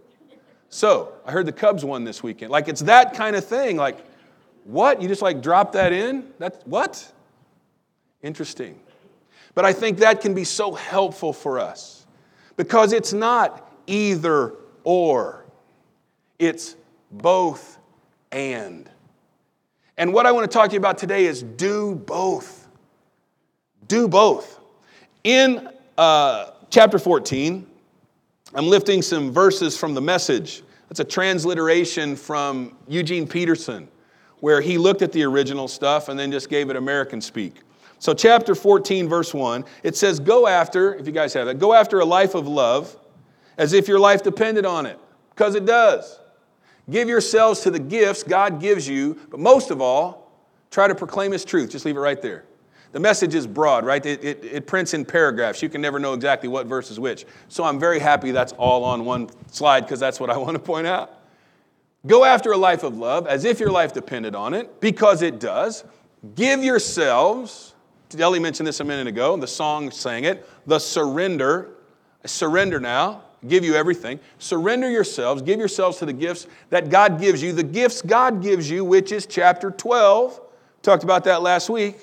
So, 0.68 1.12
I 1.26 1.32
heard 1.32 1.46
the 1.46 1.52
Cubs 1.52 1.84
won 1.84 2.04
this 2.04 2.22
weekend. 2.22 2.52
Like, 2.52 2.68
it's 2.68 2.82
that 2.82 3.12
kind 3.14 3.34
of 3.34 3.44
thing. 3.44 3.76
Like, 3.76 3.98
what? 4.64 5.00
You 5.02 5.08
just 5.08 5.22
like 5.22 5.42
drop 5.42 5.72
that 5.72 5.92
in? 5.92 6.32
That, 6.38 6.66
what? 6.66 7.12
Interesting. 8.22 8.78
But 9.54 9.64
I 9.64 9.72
think 9.72 9.98
that 9.98 10.20
can 10.20 10.34
be 10.34 10.44
so 10.44 10.72
helpful 10.72 11.32
for 11.32 11.58
us 11.58 12.06
because 12.56 12.92
it's 12.92 13.12
not 13.12 13.72
either 13.86 14.54
or, 14.84 15.44
it's 16.38 16.76
both 17.10 17.78
and. 18.30 18.88
And 19.96 20.14
what 20.14 20.26
I 20.26 20.32
want 20.32 20.50
to 20.50 20.54
talk 20.56 20.68
to 20.68 20.74
you 20.74 20.78
about 20.78 20.98
today 20.98 21.26
is 21.26 21.42
do 21.42 21.94
both. 21.94 22.68
Do 23.88 24.08
both. 24.08 24.58
In 25.24 25.68
uh, 25.98 26.52
chapter 26.70 26.98
14, 26.98 27.66
I'm 28.54 28.66
lifting 28.66 29.02
some 29.02 29.32
verses 29.32 29.76
from 29.76 29.94
the 29.94 30.00
message. 30.00 30.62
That's 30.88 31.00
a 31.00 31.04
transliteration 31.04 32.16
from 32.16 32.76
Eugene 32.88 33.26
Peterson, 33.26 33.88
where 34.40 34.60
he 34.60 34.78
looked 34.78 35.02
at 35.02 35.12
the 35.12 35.22
original 35.22 35.68
stuff 35.68 36.08
and 36.08 36.18
then 36.18 36.32
just 36.32 36.48
gave 36.48 36.70
it 36.70 36.76
American 36.76 37.20
speak. 37.20 37.60
So, 37.98 38.14
chapter 38.14 38.54
14, 38.54 39.08
verse 39.08 39.34
1, 39.34 39.64
it 39.82 39.94
says, 39.94 40.20
Go 40.20 40.46
after, 40.46 40.94
if 40.94 41.06
you 41.06 41.12
guys 41.12 41.34
have 41.34 41.46
that, 41.46 41.58
go 41.58 41.74
after 41.74 42.00
a 42.00 42.04
life 42.04 42.34
of 42.34 42.48
love 42.48 42.96
as 43.58 43.74
if 43.74 43.88
your 43.88 44.00
life 44.00 44.22
depended 44.22 44.64
on 44.64 44.86
it, 44.86 44.98
because 45.30 45.54
it 45.54 45.66
does. 45.66 46.18
Give 46.88 47.08
yourselves 47.08 47.60
to 47.60 47.70
the 47.70 47.78
gifts 47.78 48.22
God 48.22 48.58
gives 48.58 48.88
you, 48.88 49.18
but 49.30 49.38
most 49.38 49.70
of 49.70 49.82
all, 49.82 50.32
try 50.70 50.88
to 50.88 50.94
proclaim 50.94 51.30
His 51.30 51.44
truth. 51.44 51.70
Just 51.70 51.84
leave 51.84 51.96
it 51.96 52.00
right 52.00 52.20
there. 52.22 52.44
The 52.92 53.00
message 53.00 53.34
is 53.34 53.46
broad, 53.46 53.84
right? 53.84 54.04
It, 54.04 54.24
it, 54.24 54.44
it, 54.44 54.66
prints 54.66 54.94
in 54.94 55.04
paragraphs. 55.04 55.62
You 55.62 55.68
can 55.68 55.80
never 55.80 56.00
know 56.00 56.12
exactly 56.12 56.48
what 56.48 56.66
verse 56.66 56.90
is 56.90 56.98
which. 56.98 57.24
So 57.48 57.62
I'm 57.62 57.78
very 57.78 58.00
happy 58.00 58.32
that's 58.32 58.52
all 58.54 58.82
on 58.82 59.04
one 59.04 59.30
slide 59.52 59.82
because 59.82 60.00
that's 60.00 60.18
what 60.18 60.28
I 60.28 60.36
want 60.36 60.56
to 60.56 60.58
point 60.58 60.88
out. 60.88 61.19
Go 62.06 62.24
after 62.24 62.52
a 62.52 62.56
life 62.56 62.82
of 62.82 62.96
love 62.96 63.26
as 63.26 63.44
if 63.44 63.60
your 63.60 63.70
life 63.70 63.92
depended 63.92 64.34
on 64.34 64.54
it, 64.54 64.80
because 64.80 65.22
it 65.22 65.38
does. 65.38 65.84
Give 66.34 66.64
yourselves, 66.64 67.74
Ellie 68.18 68.38
mentioned 68.38 68.66
this 68.66 68.80
a 68.80 68.84
minute 68.84 69.06
ago, 69.06 69.36
the 69.36 69.46
song 69.46 69.90
sang 69.90 70.24
it, 70.24 70.48
the 70.66 70.78
surrender. 70.78 71.68
surrender 72.24 72.80
now, 72.80 73.22
give 73.46 73.64
you 73.64 73.74
everything. 73.74 74.18
Surrender 74.38 74.90
yourselves, 74.90 75.42
give 75.42 75.58
yourselves 75.58 75.98
to 75.98 76.06
the 76.06 76.12
gifts 76.12 76.46
that 76.70 76.88
God 76.88 77.20
gives 77.20 77.42
you, 77.42 77.52
the 77.52 77.62
gifts 77.62 78.02
God 78.02 78.42
gives 78.42 78.68
you, 78.68 78.84
which 78.84 79.12
is 79.12 79.26
chapter 79.26 79.70
12. 79.70 80.40
Talked 80.82 81.04
about 81.04 81.24
that 81.24 81.42
last 81.42 81.68
week. 81.68 81.98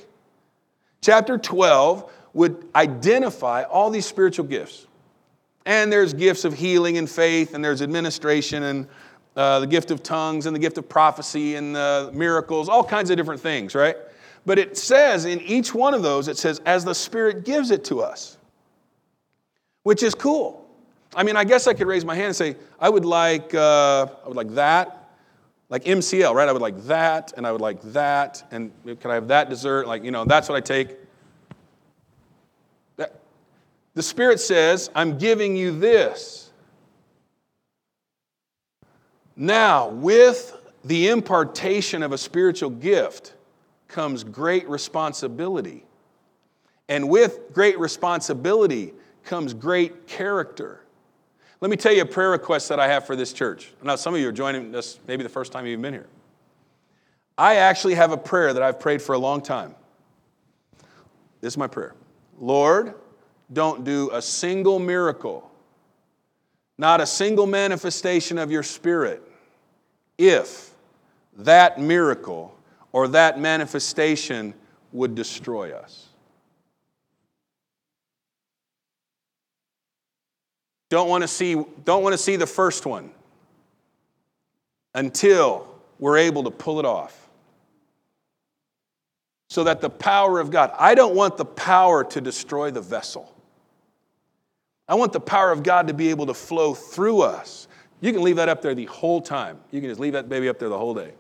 Chapter 1.02 1.38
12 1.38 2.12
would 2.34 2.68
identify 2.76 3.64
all 3.64 3.90
these 3.90 4.06
spiritual 4.06 4.46
gifts. 4.46 4.86
And 5.66 5.92
there's 5.92 6.14
gifts 6.14 6.46
of 6.46 6.54
healing 6.54 6.98
and 6.98 7.10
faith, 7.10 7.54
and 7.54 7.64
there's 7.64 7.82
administration, 7.82 8.64
and 8.64 8.88
uh, 9.38 9.62
the 9.62 9.68
gift 9.68 9.92
of 9.92 10.04
tongues, 10.04 10.48
and 10.48 10.56
the 10.56 10.60
gift 10.60 10.78
of 10.78 10.90
prophecy, 10.90 11.56
and 11.56 11.76
the 11.76 12.12
miracles, 12.14 12.68
all 12.68 12.84
kinds 12.84 13.10
of 13.10 13.16
different 13.16 13.40
things, 13.40 13.74
right? 13.74 13.96
But 14.46 14.60
it 14.60 14.78
says 14.78 15.24
in 15.26 15.40
each 15.42 15.74
one 15.74 15.94
of 15.94 16.02
those, 16.02 16.28
it 16.28 16.38
says, 16.38 16.60
as 16.66 16.84
the 16.84 16.94
Spirit 16.94 17.46
gives 17.46 17.72
it 17.72 17.86
to 17.86 18.02
us, 18.02 18.38
which 19.84 20.04
is 20.04 20.14
cool. 20.14 20.68
I 21.16 21.24
mean, 21.24 21.38
I 21.38 21.46
guess 21.46 21.68
I 21.68 21.74
could 21.74 21.88
raise 21.88 22.04
my 22.04 22.16
hand 22.16 22.28
and 22.28 22.36
say, 22.36 22.56
I 22.80 22.90
would 22.90 23.06
like, 23.06 23.54
uh, 23.54 24.08
I 24.26 24.28
would 24.28 24.36
like 24.36 24.54
that, 24.56 25.12
like 25.70 25.86
MCL, 25.86 26.34
right? 26.34 26.50
I 26.50 26.52
would 26.52 26.62
like 26.62 26.84
that, 26.84 27.34
and 27.38 27.48
I 27.48 27.52
would 27.52 27.62
like 27.62 27.82
that, 27.94 28.44
and 28.52 28.72
could 28.84 29.08
I 29.08 29.14
have 29.14 29.30
that 29.30 29.50
dessert? 29.50 29.88
Like, 29.88 30.04
you 30.04 30.12
know, 30.12 30.26
that's 30.26 30.50
what 30.50 30.58
I 30.58 30.62
take. 30.62 30.98
The 33.98 34.04
Spirit 34.04 34.40
says, 34.40 34.92
I'm 34.94 35.18
giving 35.18 35.56
you 35.56 35.78
this. 35.78 36.47
Now, 39.38 39.90
with 39.90 40.58
the 40.84 41.10
impartation 41.10 42.02
of 42.02 42.12
a 42.12 42.18
spiritual 42.18 42.72
gift 42.72 43.36
comes 43.88 44.24
great 44.24 44.68
responsibility. 44.68 45.86
And 46.90 47.08
with 47.08 47.54
great 47.54 47.78
responsibility 47.78 48.94
comes 49.24 49.54
great 49.54 50.08
character. 50.08 50.82
Let 51.62 51.70
me 51.70 51.78
tell 51.78 51.94
you 51.94 52.02
a 52.02 52.06
prayer 52.06 52.32
request 52.32 52.70
that 52.70 52.80
I 52.80 52.88
have 52.88 53.06
for 53.06 53.16
this 53.16 53.32
church. 53.32 53.74
Now, 53.84 53.96
some 53.96 54.14
of 54.14 54.20
you 54.20 54.30
are 54.30 54.34
joining 54.34 54.74
us 54.76 55.00
maybe 55.08 55.24
the 55.24 55.30
first 55.30 55.52
time 55.52 55.66
you've 55.66 55.82
been 55.82 55.94
here. 55.94 56.08
I 57.38 57.58
actually 57.58 57.96
have 57.96 58.12
a 58.12 58.18
prayer 58.18 58.54
that 58.54 58.64
I've 58.64 58.80
prayed 58.80 59.02
for 59.02 59.14
a 59.14 59.20
long 59.20 59.42
time. 59.42 59.76
This 61.42 61.54
is 61.54 61.58
my 61.58 61.68
prayer 61.68 61.94
Lord, 62.40 62.96
don't 63.52 63.84
do 63.84 64.10
a 64.12 64.22
single 64.22 64.80
miracle, 64.80 65.50
not 66.78 67.02
a 67.02 67.06
single 67.06 67.46
manifestation 67.46 68.38
of 68.38 68.52
your 68.52 68.64
spirit, 68.64 69.27
if 70.18 70.72
that 71.38 71.80
miracle 71.80 72.56
or 72.92 73.08
that 73.10 73.40
manifestation 73.40 74.54
would 74.92 75.16
destroy 75.16 75.72
us. 75.72 76.08
Don't 80.90 81.10
want 81.10 81.22
to 81.24 81.28
see, 81.28 81.64
don't 81.84 82.02
want 82.02 82.14
to 82.14 82.18
see 82.18 82.38
the 82.38 82.48
first 82.48 82.86
one 82.86 83.12
until 84.96 85.68
we're 86.00 86.18
able 86.18 86.44
to 86.44 86.52
pull 86.52 86.80
it 86.80 86.86
off. 86.86 87.30
So 89.50 89.64
that 89.66 89.82
the 89.82 89.90
power 89.90 90.40
of 90.40 90.52
God, 90.52 90.72
I 90.78 90.96
don't 90.96 91.16
want 91.16 91.38
the 91.38 91.46
power 91.46 92.04
to 92.04 92.22
destroy 92.22 92.72
the 92.72 92.82
vessel. 92.82 93.34
I 94.88 94.96
want 94.96 95.14
the 95.14 95.20
power 95.20 95.52
of 95.52 95.64
God 95.64 95.88
to 95.88 95.94
be 95.94 96.10
able 96.10 96.28
to 96.28 96.34
flow 96.34 96.74
through 96.74 97.22
us. 97.22 97.67
You 98.00 98.14
can 98.14 98.22
leave 98.22 98.36
that 98.36 98.50
up 98.50 98.62
there 98.62 98.76
the 98.76 98.86
whole 98.86 99.22
time. 99.22 99.60
You 99.72 99.82
can 99.82 99.90
just 99.90 100.00
leave 100.00 100.14
that 100.14 100.30
baby 100.30 100.50
up 100.50 100.60
there 100.60 100.70
the 100.70 100.78
whole 100.78 100.94
day. 100.94 101.14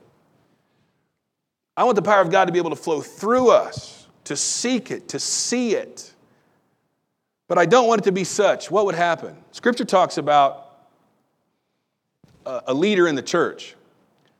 I 1.75 1.83
want 1.83 1.95
the 1.95 2.01
power 2.01 2.21
of 2.21 2.31
God 2.31 2.45
to 2.45 2.51
be 2.51 2.59
able 2.59 2.69
to 2.71 2.75
flow 2.75 3.01
through 3.01 3.51
us, 3.51 4.07
to 4.25 4.35
seek 4.35 4.91
it, 4.91 5.09
to 5.09 5.19
see 5.19 5.75
it. 5.75 6.13
But 7.47 7.57
I 7.57 7.65
don't 7.65 7.87
want 7.87 8.01
it 8.01 8.03
to 8.05 8.11
be 8.11 8.23
such. 8.23 8.69
What 8.69 8.85
would 8.85 8.95
happen? 8.95 9.37
Scripture 9.51 9.85
talks 9.85 10.17
about 10.17 10.63
a 12.45 12.73
leader 12.73 13.07
in 13.07 13.15
the 13.15 13.21
church 13.21 13.75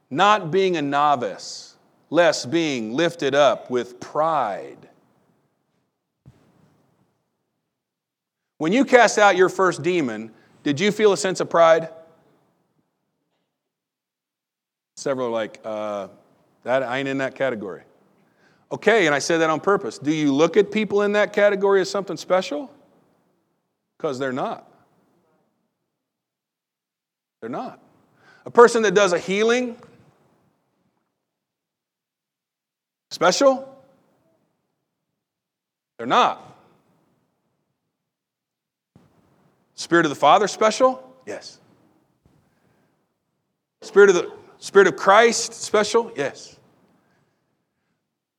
not 0.09 0.51
being 0.51 0.77
a 0.77 0.81
novice, 0.81 1.75
lest 2.09 2.49
being 2.49 2.93
lifted 2.93 3.35
up 3.35 3.69
with 3.69 3.99
pride. 3.99 4.77
When 8.57 8.71
you 8.71 8.85
cast 8.85 9.17
out 9.17 9.35
your 9.35 9.49
first 9.49 9.83
demon, 9.83 10.31
did 10.63 10.79
you 10.79 10.91
feel 10.91 11.13
a 11.13 11.17
sense 11.17 11.39
of 11.39 11.49
pride? 11.49 11.89
Several 15.07 15.27
are 15.27 15.31
like, 15.31 15.61
uh, 15.63 16.09
that 16.63 16.83
I 16.83 16.97
ain't 16.97 17.07
in 17.07 17.19
that 17.19 17.33
category. 17.33 17.83
Okay, 18.73 19.05
and 19.05 19.15
I 19.15 19.19
said 19.19 19.37
that 19.37 19.49
on 19.49 19.61
purpose. 19.61 19.97
Do 19.97 20.13
you 20.13 20.33
look 20.33 20.57
at 20.57 20.69
people 20.69 21.03
in 21.03 21.13
that 21.13 21.31
category 21.31 21.79
as 21.79 21.89
something 21.89 22.17
special? 22.17 22.69
Because 23.97 24.19
they're 24.19 24.33
not. 24.33 24.69
They're 27.39 27.49
not. 27.49 27.79
A 28.45 28.51
person 28.51 28.81
that 28.81 28.95
does 28.95 29.13
a 29.13 29.17
healing, 29.17 29.77
special? 33.09 33.81
They're 35.97 36.05
not. 36.05 36.53
Spirit 39.75 40.05
of 40.05 40.09
the 40.09 40.15
Father, 40.15 40.49
special? 40.49 41.01
Yes. 41.25 41.59
Spirit 43.81 44.09
of 44.09 44.15
the 44.17 44.46
Spirit 44.59 44.87
of 44.87 44.95
Christ, 44.95 45.53
special? 45.53 46.11
Yes. 46.15 46.57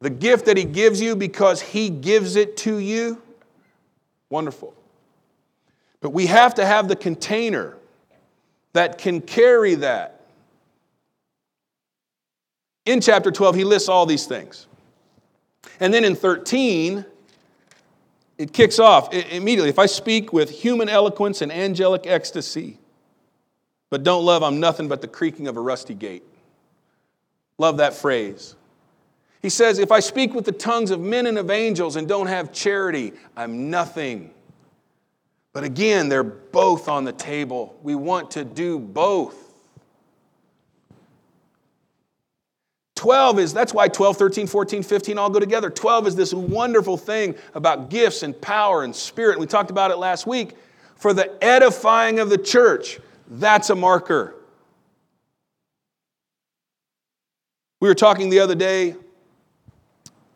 The 0.01 0.11
gift 0.11 0.47
that 0.47 0.57
He 0.57 0.65
gives 0.65 1.01
you 1.01 1.17
because 1.17 1.61
He 1.61 1.91
gives 1.91 2.37
it 2.37 2.57
to 2.59 2.79
you, 2.79 3.21
wonderful. 4.31 4.75
But 6.01 6.11
we 6.11 6.27
have 6.27 6.55
to 6.55 6.67
have 6.67 6.89
the 6.89 6.97
container 6.97 7.77
that 8.73 8.99
can 8.99 9.21
carry 9.21 9.75
that. 9.77 10.21
In 12.85 13.01
chapter 13.01 13.31
12, 13.31 13.57
he 13.57 13.65
lists 13.65 13.89
all 13.89 14.07
these 14.07 14.27
things. 14.27 14.67
And 15.81 15.93
then 15.93 16.05
in 16.05 16.15
13, 16.15 17.05
it 18.39 18.53
kicks 18.53 18.79
off 18.79 19.13
immediately. 19.13 19.69
If 19.69 19.79
I 19.79 19.87
speak 19.87 20.33
with 20.33 20.49
human 20.51 20.89
eloquence 20.89 21.43
and 21.43 21.51
angelic 21.53 22.07
ecstasy, 22.07 22.79
but 23.91 24.03
don't 24.03 24.25
love, 24.25 24.43
I'm 24.43 24.61
nothing 24.61 24.89
but 24.89 25.01
the 25.01 25.09
creaking 25.09 25.49
of 25.49 25.57
a 25.57 25.61
rusty 25.61 25.95
gate. 25.95 26.23
Love 27.59 27.79
that 27.79 27.95
phrase. 27.95 28.55
He 29.43 29.49
says, 29.49 29.79
If 29.79 29.93
I 29.93 30.01
speak 30.01 30.35
with 30.35 30.45
the 30.45 30.53
tongues 30.53 30.91
of 30.91 31.01
men 31.01 31.27
and 31.27 31.39
of 31.39 31.51
angels 31.51 31.97
and 31.97 32.09
don't 32.09 32.27
have 32.27 32.53
charity, 32.53 33.13
I'm 33.37 33.71
nothing. 33.71 34.33
But 35.53 35.65
again, 35.65 36.09
they're 36.09 36.23
both 36.23 36.89
on 36.89 37.05
the 37.05 37.13
table. 37.13 37.79
We 37.83 37.95
want 37.95 38.33
to 38.33 38.45
do 38.45 38.79
both. 38.79 39.49
12 42.99 43.39
is, 43.39 43.55
that's 43.55 43.73
why 43.73 43.87
12, 43.87 44.17
13, 44.17 44.47
14, 44.49 44.83
15 44.83 45.19
all 45.19 45.31
go 45.31 45.39
together. 45.39 45.71
12 45.71 46.09
is 46.09 46.17
this 46.17 46.35
wonderful 46.35 46.97
thing 46.97 47.37
about 47.55 47.91
gifts 47.91 48.25
and 48.25 48.39
power 48.41 48.83
and 48.83 48.95
spirit. 48.95 49.39
We 49.39 49.47
talked 49.47 49.71
about 49.71 49.93
it 49.93 49.99
last 49.99 50.27
week. 50.27 50.57
For 50.97 51.13
the 51.13 51.33
edifying 51.43 52.19
of 52.19 52.29
the 52.29 52.39
church, 52.39 52.99
that's 53.29 53.71
a 53.71 53.77
marker. 53.77 54.35
We 57.81 57.89
were 57.89 57.95
talking 57.95 58.31
the 58.31 58.41
other 58.41 58.55
day, 58.55 58.97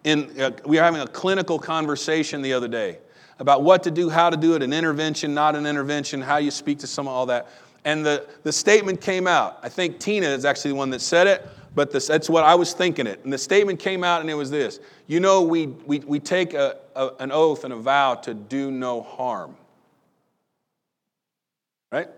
in, 0.04 0.40
uh, 0.40 0.52
we 0.64 0.76
were 0.76 0.82
having 0.82 1.00
a 1.00 1.06
clinical 1.06 1.58
conversation 1.58 2.42
the 2.42 2.52
other 2.52 2.68
day 2.68 2.98
about 3.38 3.62
what 3.62 3.82
to 3.82 3.90
do, 3.90 4.08
how 4.08 4.30
to 4.30 4.36
do 4.36 4.54
it, 4.54 4.62
an 4.62 4.72
intervention, 4.72 5.34
not 5.34 5.56
an 5.56 5.66
intervention, 5.66 6.20
how 6.20 6.36
you 6.36 6.50
speak 6.50 6.78
to 6.80 6.86
someone, 6.86 7.14
all 7.14 7.26
that. 7.26 7.48
And 7.84 8.06
the, 8.06 8.28
the 8.44 8.52
statement 8.52 9.00
came 9.00 9.26
out. 9.26 9.58
I 9.62 9.68
think 9.68 9.98
Tina 9.98 10.26
is 10.26 10.44
actually 10.44 10.72
the 10.72 10.76
one 10.76 10.90
that 10.90 11.00
said 11.00 11.26
it, 11.26 11.44
but 11.74 11.90
this, 11.90 12.06
that's 12.06 12.30
what 12.30 12.44
I 12.44 12.54
was 12.54 12.74
thinking 12.74 13.08
it. 13.08 13.24
And 13.24 13.32
the 13.32 13.38
statement 13.38 13.80
came 13.80 14.04
out, 14.04 14.20
and 14.20 14.30
it 14.30 14.34
was 14.34 14.50
this 14.50 14.78
You 15.08 15.18
know, 15.18 15.42
we, 15.42 15.66
we, 15.66 15.98
we 16.00 16.20
take 16.20 16.54
a, 16.54 16.76
a, 16.94 17.10
an 17.18 17.32
oath 17.32 17.64
and 17.64 17.72
a 17.72 17.76
vow 17.76 18.14
to 18.16 18.34
do 18.34 18.70
no 18.70 19.02
harm. 19.02 19.56
Right? 21.90 22.08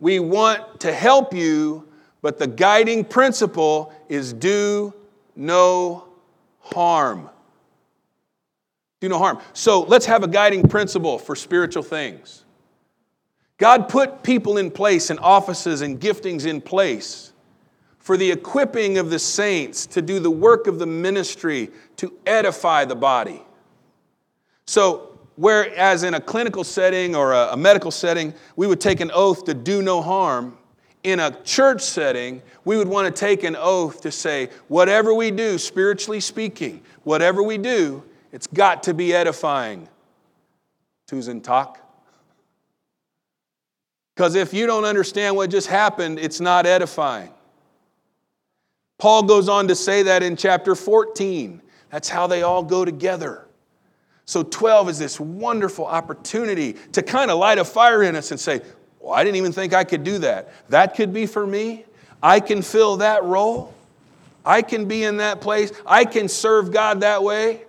We 0.00 0.18
want 0.18 0.80
to 0.80 0.92
help 0.92 1.32
you, 1.32 1.88
but 2.22 2.38
the 2.38 2.46
guiding 2.46 3.04
principle 3.04 3.92
is 4.08 4.32
do 4.32 4.92
no 5.36 6.08
harm 6.58 7.30
do 9.00 9.08
no 9.08 9.18
harm. 9.18 9.40
So 9.54 9.80
let's 9.82 10.06
have 10.06 10.22
a 10.22 10.28
guiding 10.28 10.68
principle 10.68 11.18
for 11.18 11.34
spiritual 11.34 11.82
things. 11.82 12.44
God 13.56 13.88
put 13.88 14.22
people 14.22 14.58
in 14.58 14.70
place 14.70 15.10
and 15.10 15.18
offices 15.20 15.80
and 15.80 16.00
giftings 16.00 16.46
in 16.46 16.60
place 16.60 17.32
for 17.98 18.16
the 18.16 18.30
equipping 18.30 18.98
of 18.98 19.10
the 19.10 19.18
saints 19.18 19.86
to 19.86 20.02
do 20.02 20.18
the 20.18 20.30
work 20.30 20.66
of 20.66 20.78
the 20.78 20.86
ministry 20.86 21.70
to 21.96 22.14
edify 22.26 22.84
the 22.84 22.94
body. 22.94 23.42
So, 24.66 25.09
whereas 25.40 26.02
in 26.02 26.12
a 26.12 26.20
clinical 26.20 26.62
setting 26.62 27.16
or 27.16 27.32
a, 27.32 27.56
medical 27.56 27.90
setting, 27.90 28.34
we 28.56 28.66
would 28.66 28.78
take 28.78 29.00
an 29.00 29.10
oath 29.14 29.42
to 29.46 29.54
do 29.54 29.80
no 29.80 30.02
harm, 30.02 30.54
in 31.02 31.18
a 31.18 31.30
church 31.44 31.80
setting, 31.80 32.42
we 32.66 32.76
would 32.76 32.86
want 32.86 33.06
to 33.06 33.18
take 33.18 33.42
an 33.42 33.56
oath 33.56 34.02
to 34.02 34.12
say, 34.12 34.50
whatever 34.68 35.14
we 35.14 35.30
do, 35.30 35.56
spiritually 35.56 36.20
speaking, 36.20 36.82
whatever 37.04 37.42
we 37.42 37.56
do, 37.56 38.04
it's 38.32 38.46
got 38.48 38.82
to 38.82 38.92
be 38.92 39.14
edifying. 39.14 39.88
Tusen 41.10 41.42
takk? 41.42 41.78
Because 44.14 44.34
if 44.34 44.52
you 44.52 44.66
don't 44.66 44.84
understand 44.84 45.36
what 45.36 45.48
just 45.48 45.68
happened, 45.68 46.18
it's 46.18 46.38
not 46.38 46.66
edifying. 46.66 47.32
Paul 48.98 49.22
goes 49.22 49.48
on 49.48 49.68
to 49.68 49.74
say 49.74 50.02
that 50.02 50.22
in 50.22 50.36
chapter 50.36 50.74
14. 50.74 51.62
That's 51.88 52.10
how 52.10 52.26
they 52.26 52.42
all 52.42 52.62
go 52.62 52.84
together. 52.84 53.46
So 54.30 54.44
12 54.44 54.90
is 54.90 54.98
this 55.00 55.18
wonderful 55.18 55.86
opportunity 55.86 56.74
to 56.92 57.02
kind 57.02 57.32
of 57.32 57.38
light 57.40 57.58
a 57.58 57.64
fire 57.64 58.04
in 58.04 58.14
us 58.14 58.30
and 58.30 58.38
say, 58.38 58.60
Well, 59.00 59.12
I 59.12 59.24
didn't 59.24 59.38
even 59.38 59.50
think 59.50 59.74
I 59.74 59.82
could 59.82 60.04
do 60.04 60.18
that. 60.18 60.52
That 60.68 60.94
could 60.94 61.12
be 61.12 61.26
for 61.26 61.44
me. 61.44 61.84
I 62.22 62.38
can 62.38 62.62
fill 62.62 62.98
that 62.98 63.24
role. 63.24 63.74
I 64.44 64.62
can 64.62 64.84
be 64.84 65.02
in 65.02 65.16
that 65.16 65.40
place. 65.40 65.72
I 65.84 66.04
can 66.04 66.28
serve 66.28 66.70
God 66.70 67.00
that 67.00 67.24
way. 67.24 67.64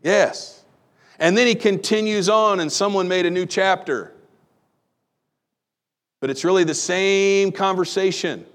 Yes. 0.00 0.62
And 1.18 1.36
then 1.36 1.48
he 1.48 1.56
continues 1.56 2.28
on, 2.28 2.60
and 2.60 2.70
someone 2.70 3.08
made 3.08 3.26
a 3.26 3.30
new 3.30 3.44
chapter. 3.44 4.12
But 6.20 6.30
it's 6.30 6.44
really 6.44 6.62
the 6.62 6.72
same 6.72 7.50
conversation. 7.50 8.46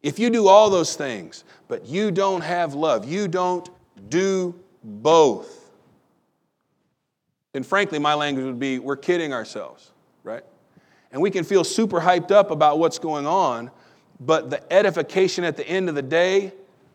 If 0.00 0.20
you 0.20 0.30
do 0.30 0.46
all 0.46 0.70
those 0.70 0.94
things, 0.94 1.42
but 1.66 1.86
you 1.86 2.12
don't 2.12 2.42
have 2.42 2.74
love, 2.74 3.04
you 3.04 3.26
don't 3.26 3.68
do 4.08 4.54
both, 4.84 5.59
then 7.52 7.62
frankly, 7.62 7.98
my 7.98 8.14
language 8.14 8.44
would 8.44 8.58
be 8.58 8.78
we're 8.78 8.96
kidding 8.96 9.32
ourselves, 9.32 9.90
right? 10.22 10.44
And 11.12 11.20
we 11.20 11.30
can 11.30 11.44
feel 11.44 11.64
super 11.64 12.00
hyped 12.00 12.30
up 12.30 12.50
about 12.50 12.78
what's 12.78 12.98
going 12.98 13.26
on, 13.26 13.70
but 14.20 14.50
the 14.50 14.72
edification 14.72 15.44
at 15.44 15.56
the 15.56 15.66
end 15.66 15.88
of 15.88 15.94
the 15.94 16.02
day, 16.02 16.52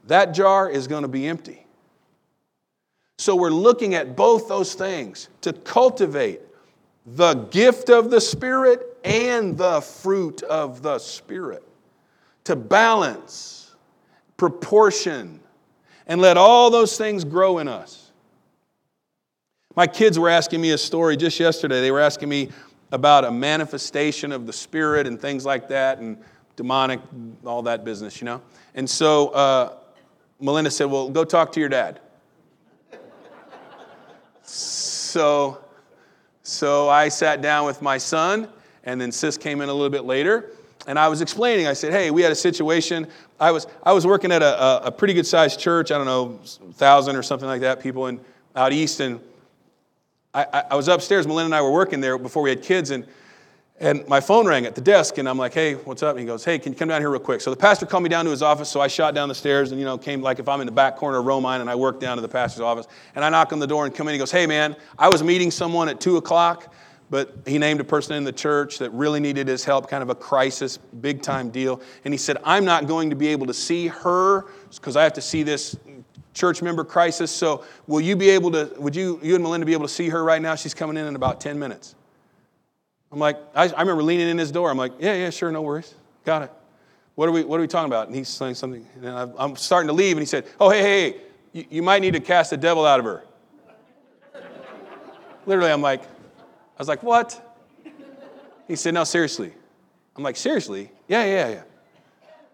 that 0.07 0.33
jar 0.33 0.69
is 0.69 0.87
going 0.87 1.01
to 1.01 1.07
be 1.07 1.27
empty. 1.27 1.65
So 3.17 3.35
we're 3.35 3.49
looking 3.49 3.95
at 3.95 4.15
both 4.15 4.47
those 4.47 4.73
things 4.73 5.29
to 5.41 5.53
cultivate 5.53 6.41
the 7.05 7.33
gift 7.33 7.89
of 7.89 8.09
the 8.09 8.19
Spirit 8.19 8.97
and 9.03 9.57
the 9.57 9.81
fruit 9.81 10.41
of 10.43 10.81
the 10.81 10.99
Spirit, 10.99 11.63
to 12.45 12.55
balance, 12.55 13.75
proportion, 14.37 15.39
and 16.07 16.21
let 16.21 16.37
all 16.37 16.69
those 16.69 16.97
things 16.97 17.23
grow 17.23 17.59
in 17.59 17.67
us. 17.67 18.04
My 19.75 19.87
kids 19.87 20.17
were 20.17 20.29
asking 20.29 20.61
me 20.61 20.71
a 20.71 20.77
story 20.77 21.17
just 21.17 21.37
yesterday. 21.37 21.81
They 21.81 21.91
were 21.91 21.99
asking 21.99 22.29
me 22.29 22.49
about 22.93 23.25
a 23.25 23.31
manifestation 23.31 24.31
of 24.31 24.47
the 24.47 24.53
Spirit 24.53 25.05
and 25.05 25.19
things 25.19 25.45
like 25.45 25.67
that, 25.67 25.99
and 25.99 26.17
demonic, 26.55 27.01
all 27.45 27.61
that 27.63 27.83
business, 27.83 28.21
you 28.21 28.25
know? 28.25 28.41
And 28.73 28.89
so 28.89 29.29
uh, 29.29 29.73
Melinda 30.39 30.71
said, 30.71 30.85
Well, 30.85 31.09
go 31.09 31.25
talk 31.25 31.51
to 31.53 31.59
your 31.59 31.67
dad. 31.67 31.99
so, 34.43 35.61
so 36.43 36.87
I 36.87 37.09
sat 37.09 37.41
down 37.41 37.65
with 37.65 37.81
my 37.81 37.97
son, 37.97 38.47
and 38.85 39.01
then 39.01 39.11
Sis 39.11 39.37
came 39.37 39.59
in 39.59 39.67
a 39.67 39.73
little 39.73 39.89
bit 39.89 40.05
later. 40.05 40.51
And 40.87 40.99
I 40.99 41.07
was 41.07 41.19
explaining, 41.21 41.65
I 41.65 41.73
said, 41.73 41.91
hey, 41.91 42.11
we 42.11 42.21
had 42.21 42.31
a 42.31 42.35
situation. 42.35 43.07
I 43.39 43.49
was, 43.49 43.65
I 43.81 43.91
was 43.91 44.05
working 44.05 44.31
at 44.31 44.43
a, 44.43 44.85
a 44.85 44.91
pretty 44.91 45.15
good 45.15 45.25
sized 45.25 45.59
church, 45.59 45.89
I 45.89 45.97
don't 45.97 46.05
know, 46.05 46.25
1,000 46.25 47.15
or 47.15 47.23
something 47.23 47.47
like 47.47 47.61
that, 47.61 47.79
people 47.81 48.05
in, 48.05 48.19
out 48.55 48.71
east. 48.71 48.99
And 48.99 49.19
I, 50.35 50.63
I 50.71 50.75
was 50.75 50.89
upstairs. 50.89 51.25
Melinda 51.25 51.45
and 51.45 51.55
I 51.55 51.61
were 51.61 51.71
working 51.71 52.01
there 52.01 52.17
before 52.17 52.43
we 52.43 52.49
had 52.49 52.61
kids, 52.61 52.91
and, 52.91 53.07
and 53.79 54.05
my 54.07 54.19
phone 54.19 54.45
rang 54.45 54.65
at 54.65 54.75
the 54.75 54.81
desk, 54.81 55.17
and 55.17 55.29
I'm 55.29 55.37
like, 55.37 55.53
hey, 55.53 55.75
what's 55.75 56.03
up? 56.03 56.11
And 56.11 56.19
he 56.19 56.25
goes, 56.25 56.43
hey, 56.43 56.59
can 56.59 56.73
you 56.73 56.77
come 56.77 56.89
down 56.89 57.01
here 57.01 57.09
real 57.09 57.21
quick? 57.21 57.39
So 57.39 57.49
the 57.51 57.55
pastor 57.55 57.85
called 57.85 58.03
me 58.03 58.09
down 58.09 58.25
to 58.25 58.31
his 58.31 58.41
office, 58.41 58.67
so 58.67 58.81
I 58.81 58.87
shot 58.87 59.15
down 59.15 59.29
the 59.29 59.35
stairs 59.35 59.71
and, 59.71 59.79
you 59.79 59.85
know, 59.85 59.97
came 59.97 60.21
like 60.21 60.39
if 60.39 60.49
I'm 60.49 60.59
in 60.59 60.65
the 60.65 60.73
back 60.73 60.97
corner 60.97 61.19
of 61.19 61.25
Romine 61.25 61.61
and 61.61 61.69
I 61.69 61.75
work 61.75 62.01
down 62.01 62.17
to 62.17 62.21
the 62.21 62.27
pastor's 62.27 62.61
office, 62.61 62.85
and 63.15 63.23
I 63.23 63.29
knock 63.29 63.53
on 63.53 63.59
the 63.59 63.67
door 63.67 63.85
and 63.85 63.95
come 63.95 64.09
in. 64.09 64.13
He 64.13 64.19
goes, 64.19 64.31
hey, 64.31 64.45
man, 64.45 64.75
I 64.99 65.07
was 65.07 65.23
meeting 65.23 65.51
someone 65.51 65.87
at 65.87 66.01
2 66.01 66.17
o'clock, 66.17 66.73
but 67.09 67.33
he 67.45 67.57
named 67.57 67.79
a 67.79 67.85
person 67.85 68.15
in 68.17 68.25
the 68.25 68.33
church 68.33 68.79
that 68.79 68.89
really 68.89 69.21
needed 69.21 69.47
his 69.47 69.63
help, 69.63 69.89
kind 69.89 70.03
of 70.03 70.09
a 70.09 70.15
crisis, 70.15 70.77
big 70.77 71.21
time 71.21 71.49
deal. 71.49 71.81
And 72.03 72.13
he 72.13 72.17
said, 72.17 72.37
I'm 72.43 72.65
not 72.65 72.87
going 72.87 73.09
to 73.11 73.15
be 73.15 73.27
able 73.27 73.47
to 73.47 73.53
see 73.53 73.87
her 73.87 74.47
because 74.73 74.97
I 74.97 75.03
have 75.03 75.13
to 75.13 75.21
see 75.21 75.43
this 75.43 75.77
church 76.35 76.61
member 76.61 76.83
crisis. 76.83 77.31
So 77.31 77.65
will 77.87 78.01
you 78.01 78.15
be 78.15 78.29
able 78.29 78.51
to, 78.51 78.71
would 78.77 78.95
you, 78.95 79.19
you 79.23 79.33
and 79.33 79.43
Melinda 79.43 79.65
be 79.65 79.73
able 79.73 79.87
to 79.87 79.93
see 79.93 80.09
her 80.09 80.23
right 80.23 80.41
now? 80.41 80.53
She's 80.53 80.75
coming 80.75 80.97
in 80.97 81.07
in 81.07 81.15
about 81.15 81.41
10 81.41 81.57
minutes. 81.57 81.95
I'm 83.11 83.17
like, 83.17 83.37
I, 83.55 83.69
I 83.69 83.79
remember 83.79 84.03
leaning 84.03 84.29
in 84.29 84.37
his 84.37 84.51
door. 84.51 84.69
I'm 84.69 84.77
like, 84.77 84.91
yeah, 84.99 85.15
yeah, 85.15 85.29
sure, 85.31 85.51
no 85.51 85.63
worries. 85.63 85.95
Got 86.25 86.43
it. 86.43 86.51
What 87.15 87.29
are 87.29 87.31
we, 87.31 87.43
what 87.45 87.57
are 87.57 87.61
we 87.61 87.67
talking 87.67 87.89
about? 87.89 88.07
And 88.07 88.15
he's 88.15 88.27
saying 88.27 88.55
something. 88.55 88.85
And 89.01 89.33
I'm 89.37 89.55
starting 89.55 89.87
to 89.87 89.93
leave, 89.93 90.17
and 90.17 90.21
he 90.21 90.25
said, 90.25 90.45
oh, 90.59 90.69
hey, 90.69 90.81
hey, 90.81 91.11
hey 91.11 91.21
you, 91.53 91.65
you 91.69 91.81
might 91.81 92.01
need 92.01 92.13
to 92.13 92.19
cast 92.19 92.49
the 92.49 92.57
devil 92.57 92.85
out 92.85 92.99
of 92.99 93.05
her. 93.05 93.23
Literally, 95.45 95.71
I'm 95.71 95.81
like, 95.81 96.03
I 96.03 96.77
was 96.77 96.89
like, 96.89 97.01
what? 97.01 97.41
He 98.67 98.75
said, 98.75 98.93
no, 98.93 99.05
seriously. 99.05 99.53
I'm 100.17 100.23
like, 100.23 100.35
seriously? 100.35 100.91
Yeah, 101.07 101.23
yeah, 101.23 101.49
yeah. 101.49 101.63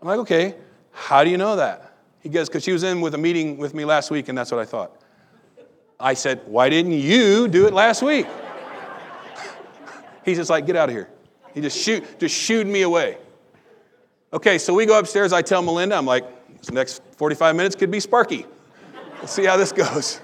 I'm 0.01 0.07
like, 0.07 0.19
okay, 0.19 0.55
how 0.91 1.23
do 1.23 1.31
you 1.31 1.37
know 1.37 1.55
that? 1.55 1.90
He 2.21 2.29
goes, 2.29 2.47
because 2.47 2.63
she 2.63 2.71
was 2.71 2.83
in 2.83 3.01
with 3.01 3.15
a 3.15 3.17
meeting 3.17 3.57
with 3.57 3.73
me 3.73 3.83
last 3.85 4.11
week, 4.11 4.29
and 4.29 4.37
that's 4.37 4.51
what 4.51 4.59
I 4.59 4.65
thought. 4.65 4.91
I 5.99 6.13
said, 6.13 6.41
why 6.45 6.69
didn't 6.69 6.93
you 6.93 7.47
do 7.47 7.67
it 7.67 7.73
last 7.73 8.01
week? 8.01 8.27
He's 10.23 10.37
just 10.37 10.49
like, 10.49 10.65
get 10.65 10.75
out 10.75 10.89
of 10.89 10.95
here. 10.95 11.09
He 11.53 11.61
just 11.61 11.77
shoot, 11.77 12.19
just 12.19 12.35
shooed 12.35 12.67
me 12.67 12.83
away. 12.83 13.17
Okay, 14.33 14.57
so 14.57 14.73
we 14.73 14.85
go 14.85 14.97
upstairs. 14.97 15.33
I 15.33 15.41
tell 15.41 15.61
Melinda, 15.61 15.95
I'm 15.95 16.05
like, 16.05 16.25
this 16.59 16.71
next 16.71 17.01
45 17.17 17.55
minutes 17.55 17.75
could 17.75 17.91
be 17.91 17.99
sparky. 17.99 18.45
We'll 19.17 19.27
see 19.27 19.45
how 19.45 19.57
this 19.57 19.71
goes. 19.71 20.21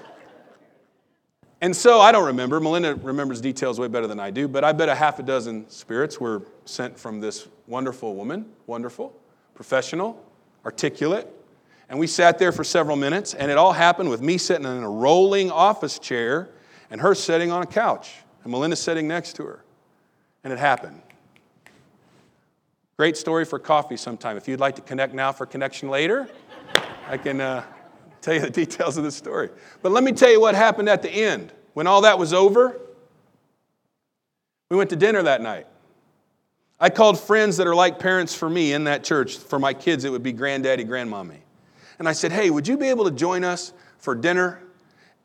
And 1.60 1.74
so 1.74 2.00
I 2.00 2.12
don't 2.12 2.26
remember. 2.26 2.60
Melinda 2.60 2.94
remembers 2.94 3.40
details 3.40 3.80
way 3.80 3.88
better 3.88 4.06
than 4.06 4.20
I 4.20 4.30
do, 4.30 4.46
but 4.46 4.62
I 4.62 4.72
bet 4.72 4.88
a 4.88 4.94
half 4.94 5.18
a 5.18 5.22
dozen 5.22 5.68
spirits 5.68 6.20
were 6.20 6.42
sent 6.64 6.98
from 6.98 7.20
this 7.20 7.48
wonderful 7.66 8.14
woman, 8.14 8.46
wonderful, 8.66 9.14
professional, 9.54 10.24
articulate, 10.64 11.28
and 11.88 11.98
we 11.98 12.06
sat 12.06 12.38
there 12.38 12.52
for 12.52 12.64
several 12.64 12.96
minutes, 12.96 13.34
and 13.34 13.50
it 13.50 13.56
all 13.56 13.72
happened 13.72 14.10
with 14.10 14.20
me 14.20 14.38
sitting 14.38 14.66
in 14.66 14.82
a 14.82 14.90
rolling 14.90 15.50
office 15.50 15.98
chair 15.98 16.50
and 16.90 17.00
her 17.00 17.14
sitting 17.14 17.50
on 17.50 17.62
a 17.62 17.66
couch, 17.66 18.14
and 18.42 18.50
Melinda 18.50 18.76
sitting 18.76 19.08
next 19.08 19.34
to 19.36 19.44
her. 19.44 19.64
And 20.44 20.52
it 20.52 20.58
happened. 20.58 21.00
Great 22.96 23.16
story 23.16 23.44
for 23.44 23.58
coffee 23.58 23.96
sometime. 23.96 24.36
If 24.36 24.48
you'd 24.48 24.60
like 24.60 24.76
to 24.76 24.82
connect 24.82 25.14
now 25.14 25.32
for 25.32 25.46
connection 25.46 25.88
later, 25.88 26.28
I 27.06 27.16
can 27.16 27.40
uh, 27.40 27.64
tell 28.20 28.34
you 28.34 28.40
the 28.40 28.50
details 28.50 28.96
of 28.96 29.04
the 29.04 29.12
story. 29.12 29.50
But 29.82 29.92
let 29.92 30.02
me 30.04 30.12
tell 30.12 30.30
you 30.30 30.40
what 30.40 30.54
happened 30.54 30.88
at 30.88 31.02
the 31.02 31.10
end. 31.10 31.52
When 31.74 31.86
all 31.86 32.02
that 32.02 32.18
was 32.18 32.32
over, 32.32 32.76
we 34.70 34.76
went 34.76 34.90
to 34.90 34.96
dinner 34.96 35.22
that 35.22 35.40
night. 35.40 35.66
I 36.80 36.90
called 36.90 37.18
friends 37.18 37.56
that 37.56 37.66
are 37.66 37.74
like 37.74 37.98
parents 37.98 38.34
for 38.34 38.48
me 38.48 38.72
in 38.72 38.84
that 38.84 39.04
church. 39.04 39.36
For 39.36 39.58
my 39.58 39.74
kids, 39.74 40.04
it 40.04 40.10
would 40.10 40.22
be 40.22 40.32
granddaddy, 40.32 40.84
grandmommy. 40.84 41.38
And 41.98 42.08
I 42.08 42.12
said, 42.12 42.32
Hey, 42.32 42.50
would 42.50 42.68
you 42.68 42.76
be 42.76 42.88
able 42.88 43.04
to 43.04 43.10
join 43.10 43.44
us 43.44 43.72
for 43.98 44.14
dinner? 44.14 44.62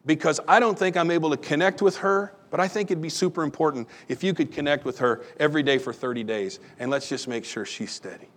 Because 0.06 0.40
I 0.48 0.60
don't 0.60 0.78
think 0.78 0.98
I'm 0.98 1.12
able 1.12 1.30
to 1.30 1.38
connect 1.38 1.82
with 1.82 1.98
her, 1.98 2.34
but 2.50 2.60
I 2.60 2.68
think 2.68 2.92
it'd 2.92 3.02
be 3.02 3.10
super 3.10 3.44
important 3.44 3.88
if 4.08 4.24
you 4.24 4.34
could 4.34 4.52
connect 4.52 4.86
with 4.86 5.00
her 5.00 5.22
every 5.40 5.64
day 5.64 5.78
for 5.78 5.94
30 5.94 6.24
days. 6.24 6.60
And 6.80 6.92
let's 6.92 7.08
just 7.08 7.28
make 7.28 7.46
sure 7.46 7.66
she's 7.66 7.92
steady. 7.92 8.28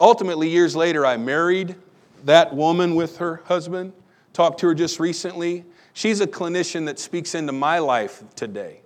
Ultimately, 0.00 0.48
years 0.48 0.76
later, 0.76 1.04
I 1.06 1.16
married 1.16 1.76
that 2.24 2.54
woman 2.54 2.94
with 2.94 3.18
her 3.18 3.42
husband, 3.46 3.92
talked 4.32 4.60
to 4.60 4.68
her 4.68 4.74
just 4.74 4.98
recently. 5.00 5.64
She's 5.92 6.20
a 6.20 6.26
clinician 6.26 6.86
that 6.86 6.98
speaks 6.98 7.34
into 7.34 7.52
my 7.52 7.78
life 7.78 8.22
today. 8.34 8.80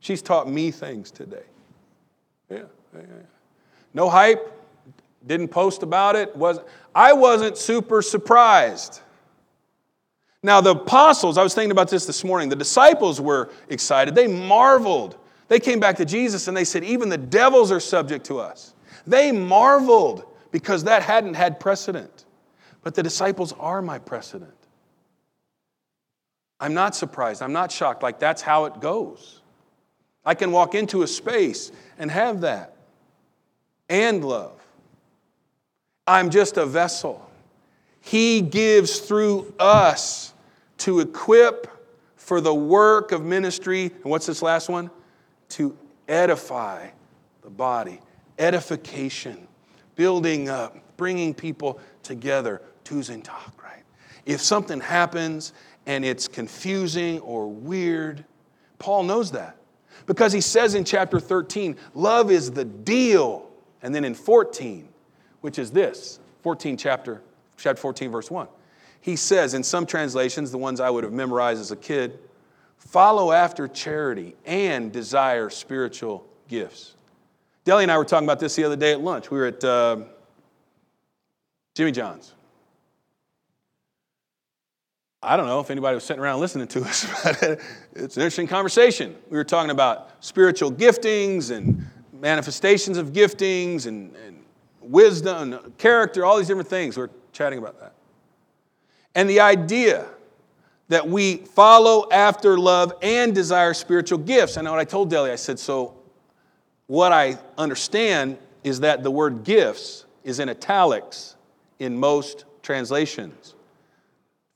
She's 0.00 0.20
taught 0.20 0.48
me 0.48 0.70
things 0.70 1.10
today. 1.10 1.44
Yeah, 2.50 2.58
yeah, 2.94 3.00
yeah. 3.00 3.22
No 3.94 4.10
hype, 4.10 4.61
didn't 5.26 5.48
post 5.48 5.82
about 5.82 6.16
it. 6.16 6.34
Was, 6.36 6.60
I 6.94 7.12
wasn't 7.12 7.56
super 7.56 8.02
surprised. 8.02 9.00
Now, 10.42 10.60
the 10.60 10.70
apostles, 10.72 11.38
I 11.38 11.42
was 11.42 11.54
thinking 11.54 11.70
about 11.70 11.88
this 11.88 12.04
this 12.04 12.24
morning, 12.24 12.48
the 12.48 12.56
disciples 12.56 13.20
were 13.20 13.50
excited. 13.68 14.14
They 14.14 14.26
marveled. 14.26 15.16
They 15.48 15.60
came 15.60 15.78
back 15.78 15.96
to 15.98 16.04
Jesus 16.04 16.48
and 16.48 16.56
they 16.56 16.64
said, 16.64 16.82
Even 16.82 17.08
the 17.08 17.18
devils 17.18 17.70
are 17.70 17.80
subject 17.80 18.26
to 18.26 18.40
us. 18.40 18.74
They 19.06 19.30
marveled 19.30 20.24
because 20.50 20.84
that 20.84 21.02
hadn't 21.02 21.34
had 21.34 21.60
precedent. 21.60 22.24
But 22.82 22.94
the 22.94 23.02
disciples 23.02 23.52
are 23.60 23.80
my 23.80 23.98
precedent. 23.98 24.54
I'm 26.58 26.74
not 26.74 26.94
surprised. 26.94 27.42
I'm 27.42 27.52
not 27.52 27.70
shocked. 27.70 28.02
Like, 28.02 28.18
that's 28.18 28.42
how 28.42 28.64
it 28.66 28.80
goes. 28.80 29.40
I 30.24 30.34
can 30.34 30.52
walk 30.52 30.74
into 30.74 31.02
a 31.02 31.06
space 31.06 31.72
and 31.98 32.10
have 32.10 32.42
that 32.42 32.76
and 33.88 34.24
love. 34.24 34.61
I'm 36.06 36.30
just 36.30 36.56
a 36.56 36.66
vessel. 36.66 37.28
He 38.00 38.40
gives 38.40 38.98
through 38.98 39.54
us 39.58 40.34
to 40.78 41.00
equip 41.00 41.68
for 42.16 42.40
the 42.40 42.54
work 42.54 43.12
of 43.12 43.24
ministry. 43.24 43.92
And 44.02 44.04
what's 44.04 44.26
this 44.26 44.42
last 44.42 44.68
one? 44.68 44.90
To 45.50 45.76
edify 46.08 46.88
the 47.42 47.50
body. 47.50 48.00
Edification, 48.38 49.46
building 49.94 50.48
up, 50.48 50.76
bringing 50.96 51.34
people 51.34 51.80
together. 52.02 52.60
And 53.08 53.24
talk, 53.24 53.54
right? 53.64 53.84
If 54.26 54.42
something 54.42 54.80
happens 54.80 55.54
and 55.86 56.04
it's 56.04 56.28
confusing 56.28 57.20
or 57.20 57.48
weird, 57.48 58.22
Paul 58.78 59.04
knows 59.04 59.30
that. 59.30 59.56
Because 60.04 60.30
he 60.30 60.42
says 60.42 60.74
in 60.74 60.84
chapter 60.84 61.18
13, 61.18 61.78
love 61.94 62.30
is 62.30 62.50
the 62.50 62.66
deal. 62.66 63.48
And 63.80 63.94
then 63.94 64.04
in 64.04 64.14
14, 64.14 64.90
which 65.42 65.58
is 65.58 65.70
this 65.70 66.18
14 66.42 66.76
chapter, 66.76 67.20
chapter 67.58 67.80
14, 67.80 68.10
verse 68.10 68.30
1. 68.30 68.48
He 69.00 69.16
says, 69.16 69.52
in 69.54 69.62
some 69.62 69.84
translations, 69.84 70.50
the 70.50 70.58
ones 70.58 70.80
I 70.80 70.88
would 70.88 71.04
have 71.04 71.12
memorized 71.12 71.60
as 71.60 71.70
a 71.70 71.76
kid, 71.76 72.18
follow 72.78 73.32
after 73.32 73.68
charity 73.68 74.34
and 74.46 74.90
desire 74.90 75.50
spiritual 75.50 76.26
gifts. 76.48 76.94
Deli 77.64 77.84
and 77.84 77.92
I 77.92 77.98
were 77.98 78.04
talking 78.04 78.26
about 78.26 78.40
this 78.40 78.56
the 78.56 78.64
other 78.64 78.76
day 78.76 78.92
at 78.92 79.00
lunch. 79.00 79.30
We 79.30 79.38
were 79.38 79.46
at 79.46 79.62
uh, 79.62 79.98
Jimmy 81.74 81.92
John's. 81.92 82.32
I 85.24 85.36
don't 85.36 85.46
know 85.46 85.60
if 85.60 85.70
anybody 85.70 85.94
was 85.94 86.02
sitting 86.02 86.20
around 86.20 86.40
listening 86.40 86.66
to 86.68 86.80
us, 86.84 87.06
but 87.22 87.60
it's 87.94 88.16
an 88.16 88.22
interesting 88.22 88.48
conversation. 88.48 89.16
We 89.30 89.36
were 89.36 89.44
talking 89.44 89.70
about 89.70 90.10
spiritual 90.24 90.72
giftings 90.72 91.50
and 91.50 91.86
manifestations 92.12 92.98
of 92.98 93.12
giftings 93.12 93.86
and, 93.86 94.14
and 94.16 94.41
wisdom, 94.82 95.72
character, 95.78 96.24
all 96.24 96.38
these 96.38 96.46
different 96.46 96.68
things. 96.68 96.96
We're 96.96 97.10
chatting 97.32 97.58
about 97.58 97.80
that. 97.80 97.94
And 99.14 99.28
the 99.28 99.40
idea 99.40 100.06
that 100.88 101.08
we 101.08 101.36
follow 101.36 102.06
after 102.10 102.58
love 102.58 102.92
and 103.00 103.34
desire 103.34 103.72
spiritual 103.72 104.18
gifts. 104.18 104.58
Know 104.58 104.70
what 104.70 104.78
I 104.78 104.84
told 104.84 105.08
Deli. 105.08 105.30
I 105.30 105.36
said, 105.36 105.58
so 105.58 105.94
what 106.86 107.12
I 107.12 107.38
understand 107.56 108.36
is 108.62 108.80
that 108.80 109.02
the 109.02 109.10
word 109.10 109.42
gifts 109.42 110.04
is 110.22 110.38
in 110.38 110.50
italics 110.50 111.36
in 111.78 111.98
most 111.98 112.44
translations. 112.62 113.54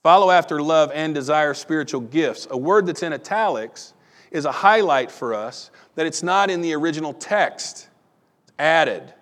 Follow 0.02 0.30
after 0.30 0.60
love 0.60 0.92
and 0.94 1.14
desire 1.14 1.54
spiritual 1.54 2.02
gifts. 2.02 2.46
A 2.50 2.56
word 2.56 2.86
that's 2.86 3.02
in 3.02 3.14
italics 3.14 3.94
is 4.30 4.44
a 4.44 4.52
highlight 4.52 5.10
for 5.10 5.34
us 5.34 5.70
that 5.94 6.04
it's 6.04 6.22
not 6.22 6.50
in 6.50 6.60
the 6.60 6.74
original 6.74 7.14
text, 7.14 7.88
it's 8.42 8.52
added. 8.58 9.14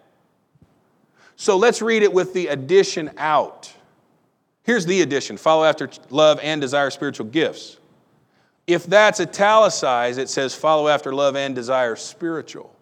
So 1.36 1.56
let's 1.56 1.82
read 1.82 2.02
it 2.02 2.12
with 2.12 2.32
the 2.32 2.48
addition 2.48 3.10
out. 3.16 3.72
Here's 4.62 4.86
the 4.86 5.02
addition 5.02 5.36
follow 5.36 5.64
after 5.64 5.90
love 6.10 6.40
and 6.42 6.60
desire 6.60 6.90
spiritual 6.90 7.26
gifts. 7.26 7.78
If 8.66 8.86
that's 8.86 9.20
italicized, 9.20 10.18
it 10.18 10.30
says 10.30 10.54
follow 10.54 10.88
after 10.88 11.12
love 11.12 11.36
and 11.36 11.54
desire 11.54 11.96
spiritual. 11.96 12.74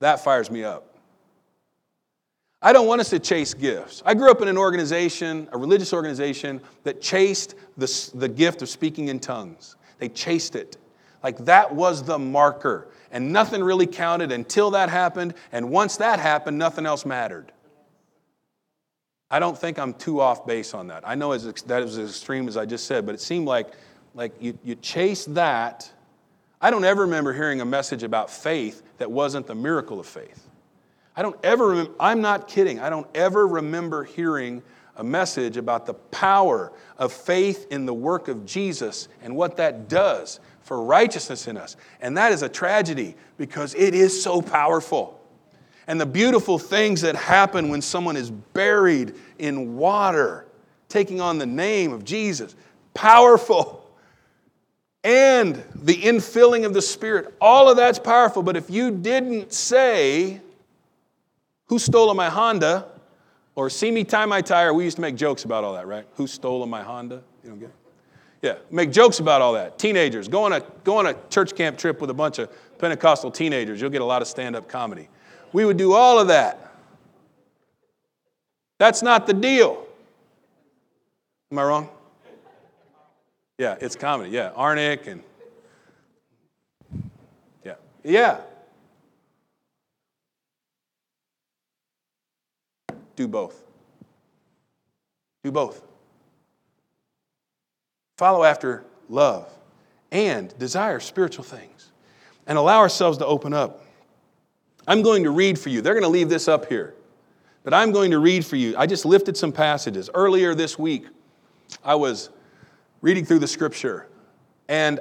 That 0.00 0.22
fires 0.22 0.50
me 0.50 0.64
up. 0.64 0.86
I 2.62 2.74
don't 2.74 2.86
want 2.86 3.00
us 3.00 3.08
to 3.10 3.18
chase 3.18 3.54
gifts. 3.54 4.02
I 4.04 4.12
grew 4.12 4.30
up 4.30 4.42
in 4.42 4.48
an 4.48 4.58
organization, 4.58 5.48
a 5.52 5.56
religious 5.56 5.94
organization, 5.94 6.60
that 6.84 7.00
chased 7.00 7.54
the, 7.78 8.10
the 8.14 8.28
gift 8.28 8.60
of 8.60 8.68
speaking 8.68 9.08
in 9.08 9.18
tongues. 9.18 9.76
They 9.98 10.10
chased 10.10 10.56
it. 10.56 10.76
Like 11.22 11.38
that 11.46 11.74
was 11.74 12.02
the 12.02 12.18
marker. 12.18 12.88
And 13.10 13.32
nothing 13.32 13.62
really 13.62 13.86
counted 13.86 14.30
until 14.30 14.70
that 14.72 14.88
happened. 14.88 15.34
And 15.52 15.70
once 15.70 15.96
that 15.96 16.20
happened, 16.20 16.58
nothing 16.58 16.86
else 16.86 17.04
mattered. 17.04 17.52
I 19.30 19.38
don't 19.38 19.56
think 19.56 19.78
I'm 19.78 19.94
too 19.94 20.20
off 20.20 20.46
base 20.46 20.74
on 20.74 20.88
that. 20.88 21.06
I 21.06 21.14
know 21.14 21.32
as, 21.32 21.44
that 21.44 21.82
is 21.82 21.98
as 21.98 22.10
extreme 22.10 22.48
as 22.48 22.56
I 22.56 22.66
just 22.66 22.86
said, 22.86 23.06
but 23.06 23.14
it 23.14 23.20
seemed 23.20 23.46
like, 23.46 23.68
like 24.14 24.32
you, 24.40 24.58
you 24.64 24.74
chase 24.74 25.24
that. 25.26 25.90
I 26.60 26.70
don't 26.70 26.84
ever 26.84 27.02
remember 27.02 27.32
hearing 27.32 27.60
a 27.60 27.64
message 27.64 28.02
about 28.02 28.30
faith 28.30 28.82
that 28.98 29.10
wasn't 29.10 29.46
the 29.46 29.54
miracle 29.54 30.00
of 30.00 30.06
faith. 30.06 30.48
I 31.16 31.22
don't 31.22 31.38
ever, 31.44 31.68
remember, 31.68 31.92
I'm 32.00 32.20
not 32.20 32.48
kidding, 32.48 32.80
I 32.80 32.90
don't 32.90 33.06
ever 33.14 33.46
remember 33.46 34.04
hearing 34.04 34.62
a 34.96 35.04
message 35.04 35.56
about 35.56 35.86
the 35.86 35.94
power 35.94 36.72
of 36.98 37.12
faith 37.12 37.66
in 37.70 37.86
the 37.86 37.94
work 37.94 38.28
of 38.28 38.44
Jesus 38.44 39.08
and 39.22 39.34
what 39.34 39.56
that 39.56 39.88
does 39.88 40.40
for 40.62 40.82
righteousness 40.82 41.48
in 41.48 41.56
us. 41.56 41.76
And 42.00 42.16
that 42.16 42.32
is 42.32 42.42
a 42.42 42.48
tragedy 42.48 43.16
because 43.36 43.74
it 43.74 43.94
is 43.94 44.22
so 44.22 44.40
powerful. 44.40 45.20
And 45.86 46.00
the 46.00 46.06
beautiful 46.06 46.58
things 46.58 47.00
that 47.00 47.16
happen 47.16 47.68
when 47.68 47.82
someone 47.82 48.16
is 48.16 48.30
buried 48.30 49.14
in 49.38 49.76
water, 49.76 50.46
taking 50.88 51.20
on 51.20 51.38
the 51.38 51.46
name 51.46 51.92
of 51.92 52.04
Jesus, 52.04 52.54
powerful. 52.94 53.90
And 55.02 55.62
the 55.74 55.96
infilling 55.96 56.66
of 56.66 56.74
the 56.74 56.82
Spirit, 56.82 57.34
all 57.40 57.70
of 57.70 57.76
that's 57.76 57.98
powerful. 57.98 58.42
But 58.42 58.56
if 58.56 58.70
you 58.70 58.90
didn't 58.90 59.52
say, 59.52 60.40
Who 61.66 61.78
stole 61.78 62.12
my 62.14 62.28
Honda? 62.28 62.86
Or 63.56 63.68
see 63.68 63.90
me 63.90 64.04
tie 64.04 64.26
my 64.26 64.42
tire. 64.42 64.72
We 64.72 64.84
used 64.84 64.96
to 64.96 65.02
make 65.02 65.16
jokes 65.16 65.44
about 65.44 65.64
all 65.64 65.74
that, 65.74 65.86
right? 65.86 66.06
Who 66.14 66.26
stole 66.26 66.64
my 66.66 66.82
Honda? 66.82 67.22
You 67.42 67.50
don't 67.50 67.58
get 67.58 67.70
it? 67.70 67.79
Yeah, 68.42 68.54
make 68.70 68.90
jokes 68.90 69.18
about 69.18 69.42
all 69.42 69.52
that. 69.52 69.78
Teenagers, 69.78 70.26
go 70.26 70.44
on 70.44 70.52
a, 70.54 70.60
go 70.82 70.96
on 70.96 71.06
a 71.06 71.14
church 71.28 71.54
camp 71.54 71.76
trip 71.76 72.00
with 72.00 72.08
a 72.08 72.14
bunch 72.14 72.38
of 72.38 72.50
Pentecostal 72.78 73.30
teenagers. 73.30 73.80
You'll 73.80 73.90
get 73.90 74.00
a 74.00 74.06
lot 74.06 74.22
of 74.22 74.28
stand 74.28 74.56
up 74.56 74.66
comedy. 74.66 75.08
We 75.52 75.64
would 75.64 75.76
do 75.76 75.92
all 75.92 76.18
of 76.18 76.28
that. 76.28 76.74
That's 78.78 79.02
not 79.02 79.26
the 79.26 79.34
deal. 79.34 79.86
Am 81.52 81.58
I 81.58 81.64
wrong? 81.64 81.90
Yeah, 83.58 83.76
it's 83.78 83.94
comedy. 83.94 84.30
Yeah, 84.30 84.52
Arnick 84.56 85.06
and 85.06 85.22
yeah, 87.62 87.74
yeah. 88.02 88.40
Do 93.16 93.28
both. 93.28 93.62
Do 95.44 95.52
both. 95.52 95.89
Follow 98.20 98.44
after 98.44 98.84
love 99.08 99.48
and 100.12 100.52
desire 100.58 101.00
spiritual 101.00 101.42
things 101.42 101.90
and 102.46 102.58
allow 102.58 102.80
ourselves 102.80 103.16
to 103.16 103.24
open 103.24 103.54
up. 103.54 103.82
I'm 104.86 105.00
going 105.00 105.24
to 105.24 105.30
read 105.30 105.58
for 105.58 105.70
you. 105.70 105.80
They're 105.80 105.94
going 105.94 106.02
to 106.02 106.10
leave 106.10 106.28
this 106.28 106.46
up 106.46 106.66
here, 106.66 106.92
but 107.64 107.72
I'm 107.72 107.92
going 107.92 108.10
to 108.10 108.18
read 108.18 108.44
for 108.44 108.56
you. 108.56 108.74
I 108.76 108.86
just 108.86 109.06
lifted 109.06 109.38
some 109.38 109.52
passages. 109.52 110.10
Earlier 110.12 110.54
this 110.54 110.78
week, 110.78 111.06
I 111.82 111.94
was 111.94 112.28
reading 113.00 113.24
through 113.24 113.38
the 113.38 113.48
scripture, 113.48 114.06
and 114.68 115.00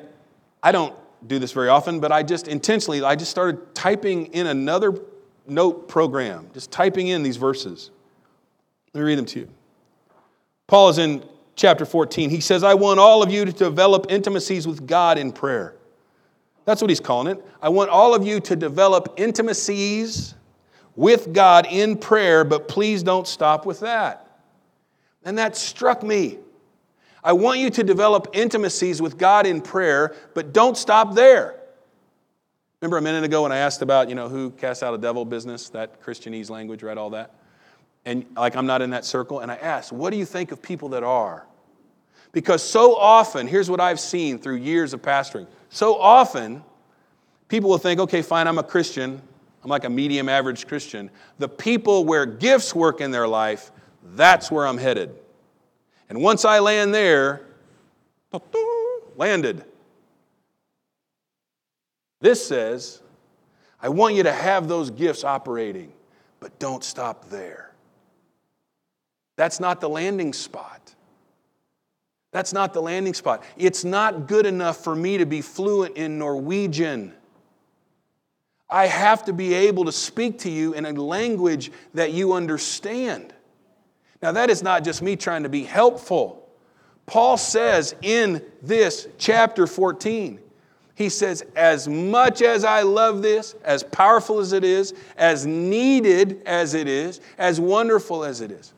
I 0.63 0.71
don't 0.71 0.95
do 1.27 1.39
this 1.39 1.51
very 1.51 1.67
often, 1.67 1.99
but 1.99 2.13
I 2.13 2.23
just 2.23 2.47
intentionally, 2.47 3.03
I 3.03 3.17
just 3.17 3.31
started 3.31 3.75
typing 3.75 4.27
in 4.27 4.47
another 4.47 4.97
note 5.45 5.89
program, 5.89 6.49
just 6.53 6.71
typing 6.71 7.09
in 7.09 7.21
these 7.21 7.35
verses. 7.35 7.91
Let 8.93 9.01
me 9.01 9.05
read 9.07 9.17
them 9.17 9.25
to 9.25 9.39
you. 9.39 9.49
Paul 10.67 10.87
is 10.87 10.99
in 10.99 11.21
chapter 11.59 11.85
14. 11.85 12.29
He 12.29 12.39
says, 12.39 12.63
I 12.63 12.73
want 12.73 12.99
all 12.99 13.21
of 13.21 13.31
you 13.31 13.43
to 13.45 13.51
develop 13.51 14.07
intimacies 14.09 14.65
with 14.65 14.87
God 14.87 15.17
in 15.17 15.31
prayer. 15.31 15.75
That's 16.65 16.81
what 16.81 16.89
he's 16.89 17.01
calling 17.01 17.27
it. 17.27 17.45
I 17.61 17.69
want 17.69 17.89
all 17.89 18.15
of 18.15 18.25
you 18.25 18.39
to 18.41 18.55
develop 18.55 19.15
intimacies 19.17 20.35
with 20.95 21.33
God 21.33 21.67
in 21.69 21.97
prayer, 21.97 22.43
but 22.43 22.67
please 22.67 23.03
don't 23.03 23.27
stop 23.27 23.65
with 23.65 23.81
that. 23.81 24.25
And 25.23 25.37
that 25.37 25.57
struck 25.57 26.01
me. 26.01 26.37
I 27.23 27.33
want 27.33 27.59
you 27.59 27.69
to 27.71 27.83
develop 27.83 28.29
intimacies 28.33 29.01
with 29.01 29.17
God 29.17 29.45
in 29.45 29.61
prayer, 29.61 30.15
but 30.33 30.53
don't 30.53 30.77
stop 30.77 31.13
there. 31.13 31.59
Remember 32.81 32.97
a 32.97 33.01
minute 33.01 33.25
ago 33.25 33.43
when 33.43 33.51
I 33.51 33.57
asked 33.57 33.81
about, 33.81 34.07
you 34.07 34.15
know, 34.15 34.29
who 34.29 34.51
cast 34.51 34.81
out 34.81 34.93
a 34.93 34.97
devil 34.97 35.25
business, 35.25 35.67
that 35.69 36.01
Christianese 36.01 36.49
language, 36.49 36.81
right? 36.83 36.97
All 36.97 37.09
that 37.09 37.38
and 38.05 38.25
like 38.35 38.55
I'm 38.55 38.65
not 38.65 38.81
in 38.81 38.91
that 38.91 39.05
circle, 39.05 39.39
and 39.39 39.51
I 39.51 39.55
ask, 39.55 39.91
what 39.91 40.11
do 40.11 40.17
you 40.17 40.25
think 40.25 40.51
of 40.51 40.61
people 40.61 40.89
that 40.89 41.03
are? 41.03 41.45
Because 42.31 42.61
so 42.61 42.95
often, 42.95 43.47
here's 43.47 43.69
what 43.69 43.79
I've 43.79 43.99
seen 43.99 44.39
through 44.39 44.57
years 44.57 44.93
of 44.93 45.01
pastoring. 45.01 45.47
So 45.69 45.95
often, 45.95 46.63
people 47.47 47.69
will 47.69 47.77
think, 47.77 47.99
okay, 47.99 48.21
fine, 48.21 48.47
I'm 48.47 48.59
a 48.59 48.63
Christian. 48.63 49.21
I'm 49.63 49.69
like 49.69 49.83
a 49.83 49.89
medium 49.89 50.29
average 50.29 50.67
Christian. 50.67 51.09
The 51.37 51.49
people 51.49 52.05
where 52.05 52.25
gifts 52.25 52.73
work 52.73 53.01
in 53.01 53.11
their 53.11 53.27
life, 53.27 53.71
that's 54.15 54.49
where 54.49 54.65
I'm 54.65 54.77
headed. 54.77 55.13
And 56.07 56.21
once 56.21 56.45
I 56.45 56.59
land 56.59 56.93
there, 56.93 57.41
landed. 59.15 59.65
This 62.21 62.45
says, 62.45 63.01
I 63.81 63.89
want 63.89 64.15
you 64.15 64.23
to 64.23 64.31
have 64.31 64.67
those 64.67 64.89
gifts 64.91 65.23
operating, 65.23 65.91
but 66.39 66.57
don't 66.59 66.83
stop 66.83 67.29
there. 67.29 67.68
That's 69.39 69.61
not 69.61 69.79
the 69.79 69.87
landing 69.87 70.33
spot. 70.33 70.93
That's 72.33 72.51
not 72.51 72.73
the 72.73 72.81
landing 72.81 73.13
spot. 73.13 73.41
It's 73.55 73.85
not 73.85 74.27
good 74.27 74.45
enough 74.45 74.83
for 74.83 74.93
me 74.93 75.17
to 75.17 75.25
be 75.25 75.39
fluent 75.39 75.95
in 75.95 76.19
Norwegian. 76.19 77.13
I 78.69 78.87
have 78.87 79.23
to 79.23 79.31
be 79.31 79.53
able 79.53 79.85
to 79.85 79.93
speak 79.93 80.39
to 80.39 80.49
you 80.49 80.73
in 80.73 80.85
a 80.85 80.91
language 80.91 81.71
that 81.93 82.11
you 82.11 82.33
understand. 82.33 83.33
Now, 84.21 84.33
that 84.33 84.49
is 84.49 84.61
not 84.61 84.83
just 84.83 85.01
me 85.01 85.15
trying 85.15 85.43
to 85.43 85.49
be 85.49 85.63
helpful. 85.63 86.45
Paul 87.05 87.37
says 87.37 87.95
in 88.01 88.43
this 88.61 89.07
chapter 89.17 89.67
14, 89.67 90.41
he 90.95 91.07
says, 91.07 91.45
As 91.55 91.87
much 91.87 92.41
as 92.41 92.65
I 92.65 92.81
love 92.81 93.21
this, 93.21 93.55
as 93.63 93.83
powerful 93.83 94.39
as 94.39 94.51
it 94.51 94.65
is, 94.65 94.93
as 95.15 95.45
needed 95.45 96.41
as 96.45 96.73
it 96.73 96.89
is, 96.89 97.21
as 97.37 97.57
wonderful 97.61 98.25
as 98.25 98.41
it 98.41 98.51
is, 98.51 98.73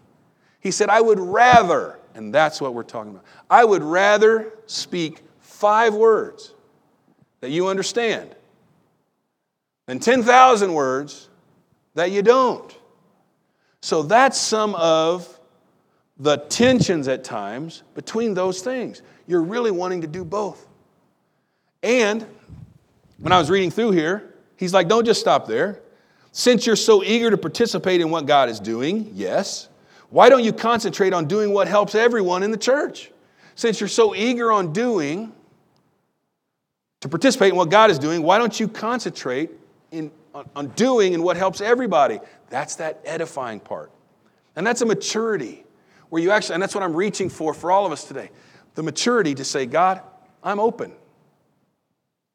he 0.61 0.71
said, 0.71 0.89
I 0.89 1.01
would 1.01 1.19
rather, 1.19 1.99
and 2.15 2.33
that's 2.33 2.61
what 2.61 2.73
we're 2.73 2.83
talking 2.83 3.11
about, 3.11 3.25
I 3.49 3.65
would 3.65 3.83
rather 3.83 4.53
speak 4.67 5.21
five 5.39 5.93
words 5.93 6.53
that 7.41 7.49
you 7.49 7.67
understand 7.67 8.33
than 9.87 9.99
10,000 9.99 10.73
words 10.73 11.27
that 11.95 12.11
you 12.11 12.21
don't. 12.21 12.75
So 13.81 14.03
that's 14.03 14.37
some 14.37 14.75
of 14.75 15.39
the 16.17 16.37
tensions 16.37 17.07
at 17.07 17.23
times 17.23 17.81
between 17.95 18.35
those 18.35 18.61
things. 18.61 19.01
You're 19.27 19.41
really 19.41 19.71
wanting 19.71 20.01
to 20.01 20.07
do 20.07 20.23
both. 20.23 20.67
And 21.81 22.25
when 23.17 23.33
I 23.33 23.39
was 23.39 23.49
reading 23.49 23.71
through 23.71 23.91
here, 23.91 24.35
he's 24.55 24.73
like, 24.73 24.87
don't 24.87 25.05
just 25.05 25.19
stop 25.19 25.47
there. 25.47 25.81
Since 26.31 26.65
you're 26.65 26.75
so 26.75 27.03
eager 27.03 27.31
to 27.31 27.37
participate 27.37 28.01
in 28.01 28.11
what 28.11 28.27
God 28.27 28.49
is 28.49 28.59
doing, 28.59 29.11
yes, 29.15 29.67
why 30.11 30.29
don't 30.29 30.43
you 30.43 30.53
concentrate 30.53 31.13
on 31.13 31.25
doing 31.25 31.53
what 31.53 31.67
helps 31.67 31.95
everyone 31.95 32.43
in 32.43 32.51
the 32.51 32.57
church? 32.57 33.11
Since 33.55 33.79
you're 33.79 33.89
so 33.89 34.13
eager 34.13 34.51
on 34.51 34.73
doing, 34.73 35.31
to 36.99 37.09
participate 37.09 37.51
in 37.51 37.55
what 37.55 37.69
God 37.69 37.89
is 37.89 37.97
doing, 37.97 38.21
why 38.21 38.37
don't 38.37 38.57
you 38.59 38.67
concentrate 38.67 39.51
in, 39.91 40.11
on, 40.35 40.49
on 40.55 40.67
doing 40.69 41.13
and 41.13 41.23
what 41.23 41.37
helps 41.37 41.61
everybody? 41.61 42.19
That's 42.49 42.75
that 42.75 43.01
edifying 43.05 43.61
part. 43.61 43.89
And 44.55 44.67
that's 44.67 44.81
a 44.81 44.85
maturity 44.85 45.63
where 46.09 46.21
you 46.21 46.31
actually, 46.31 46.55
and 46.55 46.63
that's 46.63 46.75
what 46.75 46.83
I'm 46.83 46.95
reaching 46.95 47.29
for 47.29 47.53
for 47.53 47.71
all 47.71 47.85
of 47.85 47.91
us 47.91 48.03
today 48.05 48.29
the 48.75 48.83
maturity 48.83 49.35
to 49.35 49.43
say, 49.43 49.65
God, 49.65 50.01
I'm 50.43 50.59
open. 50.59 50.93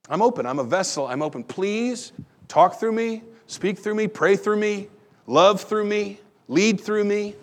I'm 0.08 0.20
open. 0.20 0.44
I'm 0.46 0.58
a 0.58 0.64
vessel. 0.64 1.06
I'm 1.06 1.22
open. 1.22 1.42
Please 1.44 2.12
talk 2.46 2.78
through 2.78 2.92
me, 2.92 3.22
speak 3.46 3.78
through 3.78 3.94
me, 3.94 4.06
pray 4.06 4.36
through 4.36 4.58
me, 4.58 4.88
love 5.26 5.62
through 5.62 5.84
me, 5.84 6.20
lead 6.48 6.80
through 6.80 7.04
me. 7.04 7.34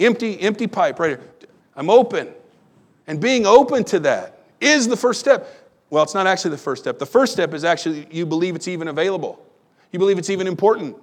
Empty, 0.00 0.40
empty 0.40 0.66
pipe 0.66 0.98
right 0.98 1.10
here. 1.10 1.20
I'm 1.76 1.90
open. 1.90 2.28
And 3.06 3.20
being 3.20 3.46
open 3.46 3.84
to 3.84 4.00
that 4.00 4.44
is 4.60 4.88
the 4.88 4.96
first 4.96 5.20
step. 5.20 5.46
Well, 5.90 6.02
it's 6.02 6.14
not 6.14 6.26
actually 6.26 6.52
the 6.52 6.58
first 6.58 6.82
step. 6.82 6.98
The 6.98 7.06
first 7.06 7.32
step 7.32 7.54
is 7.54 7.64
actually 7.64 8.06
you 8.10 8.26
believe 8.26 8.56
it's 8.56 8.68
even 8.68 8.88
available. 8.88 9.44
You 9.92 9.98
believe 9.98 10.18
it's 10.18 10.30
even 10.30 10.46
important. 10.46 10.96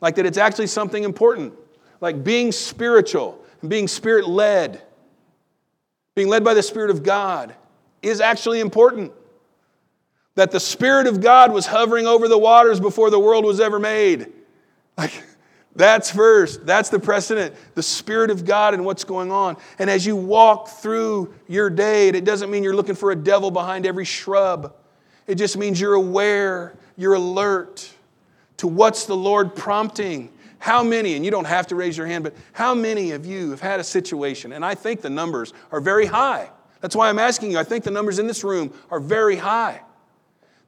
Like 0.00 0.14
that 0.16 0.26
it's 0.26 0.38
actually 0.38 0.66
something 0.68 1.04
important. 1.04 1.54
Like 2.00 2.22
being 2.22 2.52
spiritual 2.52 3.42
and 3.60 3.70
being 3.70 3.88
spirit 3.88 4.28
led, 4.28 4.82
being 6.16 6.28
led 6.28 6.42
by 6.42 6.54
the 6.54 6.62
Spirit 6.62 6.90
of 6.90 7.02
God 7.02 7.54
is 8.02 8.20
actually 8.20 8.60
important. 8.60 9.12
That 10.34 10.50
the 10.50 10.60
Spirit 10.60 11.06
of 11.06 11.20
God 11.20 11.52
was 11.52 11.66
hovering 11.66 12.06
over 12.06 12.26
the 12.26 12.38
waters 12.38 12.80
before 12.80 13.10
the 13.10 13.18
world 13.18 13.44
was 13.44 13.60
ever 13.60 13.78
made. 13.78 14.32
Like, 14.98 15.22
that's 15.76 16.10
first. 16.10 16.64
That's 16.64 16.88
the 16.88 16.98
precedent. 16.98 17.54
The 17.74 17.82
Spirit 17.82 18.30
of 18.30 18.46
God 18.46 18.72
and 18.72 18.84
what's 18.84 19.04
going 19.04 19.30
on. 19.30 19.58
And 19.78 19.90
as 19.90 20.06
you 20.06 20.16
walk 20.16 20.68
through 20.68 21.34
your 21.46 21.68
day, 21.68 22.08
and 22.08 22.16
it 22.16 22.24
doesn't 22.24 22.50
mean 22.50 22.62
you're 22.62 22.74
looking 22.74 22.94
for 22.94 23.10
a 23.10 23.16
devil 23.16 23.50
behind 23.50 23.84
every 23.86 24.06
shrub. 24.06 24.74
It 25.26 25.34
just 25.34 25.58
means 25.58 25.78
you're 25.78 25.94
aware, 25.94 26.74
you're 26.96 27.14
alert 27.14 27.90
to 28.56 28.66
what's 28.66 29.04
the 29.04 29.16
Lord 29.16 29.54
prompting. 29.54 30.32
How 30.58 30.82
many, 30.82 31.14
and 31.14 31.24
you 31.24 31.30
don't 31.30 31.44
have 31.44 31.66
to 31.66 31.74
raise 31.74 31.96
your 31.96 32.06
hand, 32.06 32.24
but 32.24 32.34
how 32.52 32.74
many 32.74 33.10
of 33.10 33.26
you 33.26 33.50
have 33.50 33.60
had 33.60 33.78
a 33.78 33.84
situation, 33.84 34.52
and 34.52 34.64
I 34.64 34.74
think 34.74 35.02
the 35.02 35.10
numbers 35.10 35.52
are 35.70 35.80
very 35.80 36.06
high. 36.06 36.50
That's 36.80 36.96
why 36.96 37.10
I'm 37.10 37.18
asking 37.18 37.50
you. 37.50 37.58
I 37.58 37.64
think 37.64 37.84
the 37.84 37.90
numbers 37.90 38.18
in 38.18 38.26
this 38.26 38.42
room 38.42 38.72
are 38.90 38.98
very 38.98 39.36
high. 39.36 39.82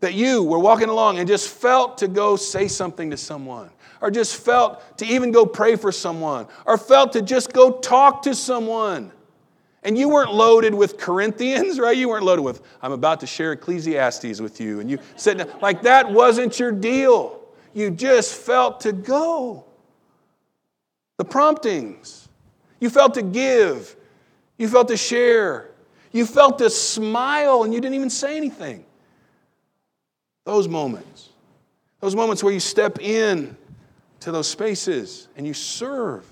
That 0.00 0.12
you 0.12 0.42
were 0.42 0.58
walking 0.58 0.90
along 0.90 1.18
and 1.18 1.26
just 1.26 1.48
felt 1.48 1.98
to 1.98 2.08
go 2.08 2.36
say 2.36 2.68
something 2.68 3.10
to 3.10 3.16
someone 3.16 3.70
or 4.00 4.10
just 4.10 4.36
felt 4.36 4.98
to 4.98 5.06
even 5.06 5.30
go 5.30 5.44
pray 5.46 5.76
for 5.76 5.92
someone, 5.92 6.46
or 6.66 6.78
felt 6.78 7.12
to 7.12 7.22
just 7.22 7.52
go 7.52 7.78
talk 7.78 8.22
to 8.22 8.34
someone. 8.34 9.12
And 9.82 9.96
you 9.96 10.08
weren't 10.08 10.32
loaded 10.32 10.74
with 10.74 10.98
Corinthians, 10.98 11.78
right? 11.80 11.96
You 11.96 12.08
weren't 12.08 12.24
loaded 12.24 12.42
with, 12.42 12.62
I'm 12.82 12.92
about 12.92 13.20
to 13.20 13.26
share 13.26 13.52
Ecclesiastes 13.52 14.40
with 14.40 14.60
you. 14.60 14.80
And 14.80 14.90
you 14.90 14.98
said, 15.16 15.52
like 15.62 15.82
that 15.82 16.10
wasn't 16.10 16.58
your 16.58 16.72
deal. 16.72 17.40
You 17.74 17.90
just 17.90 18.34
felt 18.34 18.80
to 18.80 18.92
go. 18.92 19.64
The 21.16 21.24
promptings. 21.24 22.28
You 22.80 22.90
felt 22.90 23.14
to 23.14 23.22
give. 23.22 23.96
You 24.56 24.68
felt 24.68 24.88
to 24.88 24.96
share. 24.96 25.70
You 26.12 26.24
felt 26.26 26.58
to 26.58 26.70
smile 26.70 27.64
and 27.64 27.74
you 27.74 27.80
didn't 27.80 27.94
even 27.94 28.10
say 28.10 28.36
anything. 28.36 28.84
Those 30.44 30.66
moments. 30.66 31.28
Those 32.00 32.16
moments 32.16 32.42
where 32.42 32.52
you 32.52 32.60
step 32.60 33.00
in 33.00 33.56
to 34.20 34.32
those 34.32 34.48
spaces 34.48 35.28
and 35.36 35.46
you 35.46 35.54
serve. 35.54 36.30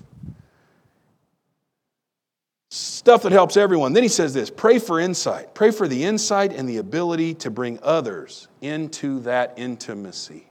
Stuff 2.69 3.23
that 3.23 3.31
helps 3.31 3.55
everyone. 3.55 3.93
Then 3.93 4.03
he 4.03 4.09
says 4.09 4.33
this 4.33 4.49
pray 4.49 4.79
for 4.79 4.99
insight. 4.99 5.55
Pray 5.55 5.71
for 5.71 5.87
the 5.87 6.03
insight 6.03 6.51
and 6.53 6.67
the 6.67 6.77
ability 6.77 7.33
to 7.35 7.49
bring 7.49 7.79
others 7.81 8.47
into 8.61 9.21
that 9.21 9.53
intimacy. 9.57 10.45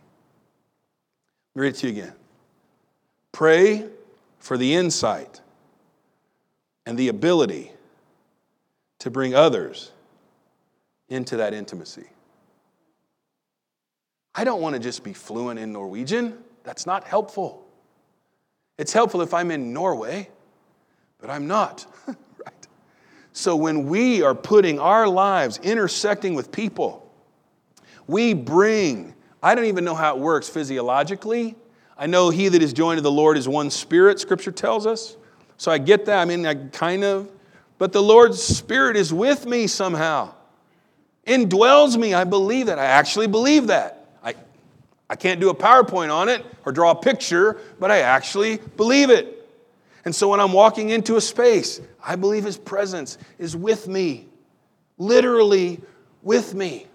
Let 1.54 1.60
me 1.60 1.62
read 1.62 1.68
it 1.74 1.76
to 1.76 1.86
you 1.88 1.92
again. 1.92 2.14
Pray 3.32 3.86
for 4.38 4.56
the 4.56 4.74
insight 4.74 5.40
and 6.86 6.96
the 6.96 7.08
ability 7.08 7.72
to 9.00 9.10
bring 9.10 9.34
others 9.34 9.90
into 11.08 11.36
that 11.36 11.52
intimacy. 11.52 12.06
I 14.34 14.44
don't 14.44 14.60
want 14.60 14.74
to 14.74 14.80
just 14.80 15.02
be 15.02 15.12
fluent 15.12 15.58
in 15.58 15.72
Norwegian. 15.72 16.38
That's 16.66 16.84
not 16.84 17.04
helpful. 17.04 17.64
It's 18.76 18.92
helpful 18.92 19.22
if 19.22 19.32
I'm 19.32 19.52
in 19.52 19.72
Norway, 19.72 20.28
but 21.20 21.30
I'm 21.30 21.46
not. 21.46 21.86
right? 22.06 22.66
So 23.32 23.54
when 23.54 23.86
we 23.86 24.22
are 24.22 24.34
putting 24.34 24.80
our 24.80 25.06
lives 25.06 25.58
intersecting 25.62 26.34
with 26.34 26.50
people, 26.50 27.08
we 28.08 28.34
bring, 28.34 29.14
I 29.40 29.54
don't 29.54 29.66
even 29.66 29.84
know 29.84 29.94
how 29.94 30.16
it 30.16 30.20
works 30.20 30.48
physiologically. 30.48 31.54
I 31.96 32.06
know 32.06 32.30
he 32.30 32.48
that 32.48 32.60
is 32.60 32.72
joined 32.72 32.98
to 32.98 33.02
the 33.02 33.12
Lord 33.12 33.38
is 33.38 33.48
one 33.48 33.70
spirit, 33.70 34.18
scripture 34.18 34.52
tells 34.52 34.86
us. 34.86 35.16
So 35.58 35.70
I 35.70 35.78
get 35.78 36.04
that. 36.06 36.20
I 36.20 36.24
mean, 36.24 36.44
I 36.44 36.56
kind 36.56 37.04
of, 37.04 37.30
but 37.78 37.92
the 37.92 38.02
Lord's 38.02 38.42
spirit 38.42 38.96
is 38.96 39.14
with 39.14 39.46
me 39.46 39.68
somehow, 39.68 40.34
indwells 41.28 41.96
me. 41.96 42.12
I 42.12 42.24
believe 42.24 42.66
that. 42.66 42.80
I 42.80 42.86
actually 42.86 43.28
believe 43.28 43.68
that. 43.68 43.95
I 45.08 45.16
can't 45.16 45.40
do 45.40 45.50
a 45.50 45.54
PowerPoint 45.54 46.12
on 46.12 46.28
it 46.28 46.44
or 46.64 46.72
draw 46.72 46.90
a 46.90 46.96
picture, 46.96 47.58
but 47.78 47.90
I 47.90 48.00
actually 48.00 48.58
believe 48.76 49.10
it. 49.10 49.48
And 50.04 50.14
so 50.14 50.28
when 50.28 50.40
I'm 50.40 50.52
walking 50.52 50.90
into 50.90 51.16
a 51.16 51.20
space, 51.20 51.80
I 52.04 52.16
believe 52.16 52.44
His 52.44 52.56
presence 52.56 53.18
is 53.38 53.56
with 53.56 53.88
me, 53.88 54.28
literally 54.98 55.80
with 56.22 56.54
me. 56.54 56.86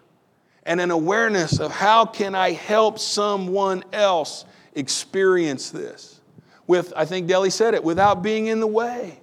And 0.63 0.80
an 0.80 0.91
awareness 0.91 1.60
of 1.60 1.71
how 1.71 2.06
can 2.06 2.36
I 2.36 2.52
help 2.52 3.00
someone 3.00 3.84
else 3.91 4.45
experience 4.76 5.71
this? 5.71 6.21
With, 6.67 6.93
I 6.95 7.06
think 7.06 7.28
Deli 7.28 7.50
said 7.50 7.74
it, 7.74 7.84
without 7.84 8.21
being 8.21 8.47
in 8.47 8.60
the 8.60 8.67
way. 8.67 9.19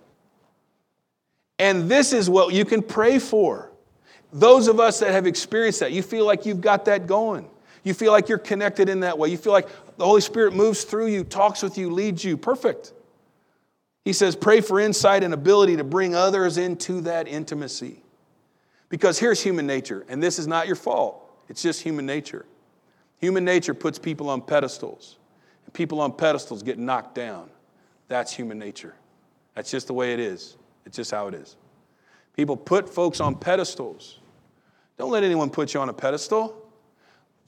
And 1.59 1.90
this 1.90 2.12
is 2.12 2.29
what 2.29 2.53
you 2.53 2.64
can 2.64 2.83
pray 2.83 3.18
for. 3.18 3.70
Those 4.33 4.68
of 4.68 4.81
us 4.81 5.01
that 5.01 5.12
have 5.12 5.27
experienced 5.27 5.81
that, 5.81 5.92
you 5.92 6.03
feel 6.03 6.27
like 6.27 6.44
you've 6.44 6.61
got 6.61 6.85
that 6.87 7.07
going. 7.07 7.48
You 7.84 7.94
feel 7.94 8.12
like 8.12 8.28
you're 8.28 8.38
connected 8.38 8.88
in 8.88 9.00
that 9.00 9.18
way. 9.18 9.28
You 9.28 9.36
feel 9.36 9.52
like 9.52 9.68
the 9.96 10.04
Holy 10.04 10.20
Spirit 10.20 10.54
moves 10.54 10.84
through 10.84 11.06
you, 11.06 11.24
talks 11.24 11.62
with 11.62 11.78
you, 11.78 11.90
leads 11.90 12.24
you. 12.24 12.36
Perfect. 12.36 12.92
He 14.04 14.12
says, 14.12 14.34
pray 14.34 14.60
for 14.60 14.80
insight 14.80 15.22
and 15.22 15.34
ability 15.34 15.76
to 15.76 15.84
bring 15.84 16.14
others 16.14 16.56
into 16.56 17.02
that 17.02 17.28
intimacy. 17.28 18.02
Because 18.88 19.18
here's 19.18 19.42
human 19.42 19.66
nature, 19.66 20.06
and 20.08 20.22
this 20.22 20.38
is 20.38 20.46
not 20.46 20.66
your 20.66 20.76
fault, 20.76 21.22
it's 21.48 21.60
just 21.60 21.82
human 21.82 22.06
nature. 22.06 22.46
Human 23.18 23.44
nature 23.44 23.74
puts 23.74 23.98
people 23.98 24.30
on 24.30 24.40
pedestals, 24.40 25.18
and 25.66 25.74
people 25.74 26.00
on 26.00 26.12
pedestals 26.12 26.62
get 26.62 26.78
knocked 26.78 27.14
down. 27.14 27.50
That's 28.08 28.32
human 28.32 28.58
nature. 28.58 28.94
That's 29.54 29.70
just 29.70 29.88
the 29.88 29.92
way 29.92 30.14
it 30.14 30.20
is. 30.20 30.56
It's 30.86 30.96
just 30.96 31.10
how 31.10 31.26
it 31.28 31.34
is. 31.34 31.56
People 32.34 32.56
put 32.56 32.88
folks 32.88 33.20
on 33.20 33.34
pedestals. 33.34 34.20
Don't 34.96 35.10
let 35.10 35.24
anyone 35.24 35.50
put 35.50 35.74
you 35.74 35.80
on 35.80 35.88
a 35.88 35.92
pedestal. 35.92 36.67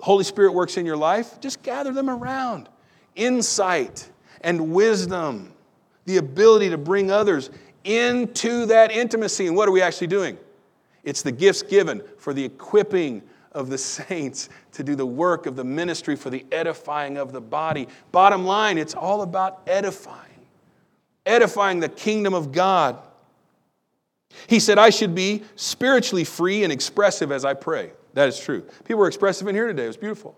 Holy 0.00 0.24
Spirit 0.24 0.52
works 0.52 0.76
in 0.76 0.86
your 0.86 0.96
life, 0.96 1.40
just 1.40 1.62
gather 1.62 1.92
them 1.92 2.08
around. 2.08 2.68
Insight 3.16 4.08
and 4.40 4.72
wisdom, 4.72 5.52
the 6.06 6.16
ability 6.16 6.70
to 6.70 6.78
bring 6.78 7.10
others 7.10 7.50
into 7.84 8.66
that 8.66 8.90
intimacy. 8.90 9.46
And 9.46 9.56
what 9.56 9.68
are 9.68 9.72
we 9.72 9.82
actually 9.82 10.06
doing? 10.06 10.38
It's 11.04 11.22
the 11.22 11.32
gifts 11.32 11.62
given 11.62 12.02
for 12.18 12.32
the 12.32 12.44
equipping 12.44 13.22
of 13.52 13.68
the 13.68 13.78
saints 13.78 14.48
to 14.72 14.82
do 14.82 14.94
the 14.94 15.06
work 15.06 15.46
of 15.46 15.56
the 15.56 15.64
ministry 15.64 16.16
for 16.16 16.30
the 16.30 16.44
edifying 16.52 17.16
of 17.16 17.32
the 17.32 17.40
body. 17.40 17.88
Bottom 18.12 18.44
line, 18.44 18.78
it's 18.78 18.94
all 18.94 19.22
about 19.22 19.62
edifying, 19.66 20.46
edifying 21.26 21.80
the 21.80 21.88
kingdom 21.88 22.34
of 22.34 22.52
God. 22.52 22.98
He 24.46 24.60
said, 24.60 24.78
I 24.78 24.90
should 24.90 25.14
be 25.14 25.42
spiritually 25.56 26.24
free 26.24 26.62
and 26.64 26.72
expressive 26.72 27.32
as 27.32 27.44
I 27.44 27.54
pray. 27.54 27.92
That 28.14 28.28
is 28.28 28.38
true. 28.38 28.62
People 28.84 29.00
were 29.00 29.08
expressive 29.08 29.46
in 29.46 29.54
here 29.54 29.66
today. 29.66 29.84
It 29.84 29.88
was 29.88 29.96
beautiful. 29.96 30.36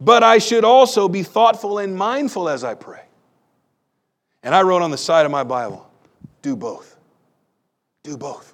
But 0.00 0.22
I 0.22 0.38
should 0.38 0.64
also 0.64 1.08
be 1.08 1.22
thoughtful 1.22 1.78
and 1.78 1.96
mindful 1.96 2.48
as 2.48 2.64
I 2.64 2.74
pray. 2.74 3.02
And 4.42 4.54
I 4.54 4.62
wrote 4.62 4.82
on 4.82 4.90
the 4.90 4.98
side 4.98 5.24
of 5.24 5.32
my 5.32 5.44
Bible 5.44 5.90
do 6.42 6.56
both. 6.56 6.98
Do 8.02 8.18
both. 8.18 8.52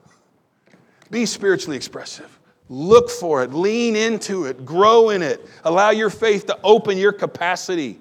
Be 1.11 1.26
spiritually 1.26 1.76
expressive. 1.76 2.38
Look 2.68 3.11
for 3.11 3.42
it, 3.42 3.53
lean 3.53 3.96
into 3.96 4.44
it, 4.44 4.64
grow 4.64 5.11
in 5.11 5.22
it. 5.22 5.44
Allow 5.64 5.90
your 5.90 6.09
faith 6.09 6.46
to 6.46 6.59
open 6.62 6.96
your 6.96 7.12
capacity. 7.12 7.98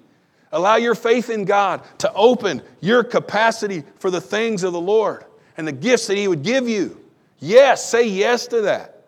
Allow 0.51 0.75
your 0.75 0.93
faith 0.93 1.31
in 1.31 1.45
God 1.45 1.81
to 1.99 2.13
open 2.13 2.61
your 2.79 3.03
capacity 3.03 3.83
for 3.97 4.11
the 4.11 4.21
things 4.21 4.61
of 4.61 4.73
the 4.73 4.81
Lord 4.81 5.25
and 5.57 5.67
the 5.67 5.71
gifts 5.71 6.05
that 6.05 6.17
He 6.17 6.27
would 6.27 6.43
give 6.43 6.69
you. 6.69 7.03
Yes, 7.39 7.89
say 7.89 8.07
yes 8.07 8.45
to 8.47 8.61
that. 8.61 8.98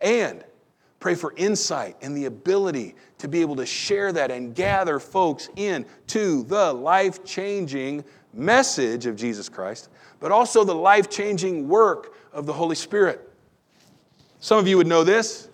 And 0.00 0.44
pray 1.00 1.14
for 1.14 1.32
insight 1.36 1.96
and 2.02 2.16
the 2.16 2.26
ability 2.26 2.94
to 3.18 3.28
be 3.28 3.40
able 3.40 3.56
to 3.56 3.66
share 3.66 4.12
that 4.12 4.30
and 4.30 4.54
gather 4.54 4.98
folks 4.98 5.48
in 5.56 5.86
to 6.08 6.42
the 6.44 6.72
life 6.72 7.24
changing 7.24 8.04
message 8.32 9.06
of 9.06 9.16
Jesus 9.16 9.48
Christ, 9.48 9.88
but 10.20 10.32
also 10.32 10.64
the 10.64 10.74
life 10.74 11.08
changing 11.08 11.68
work 11.68 12.14
of 12.32 12.46
the 12.46 12.52
Holy 12.52 12.76
Spirit. 12.76 13.28
Some 14.40 14.58
of 14.58 14.68
you 14.68 14.76
would 14.76 14.86
know 14.86 15.04
this. 15.04 15.48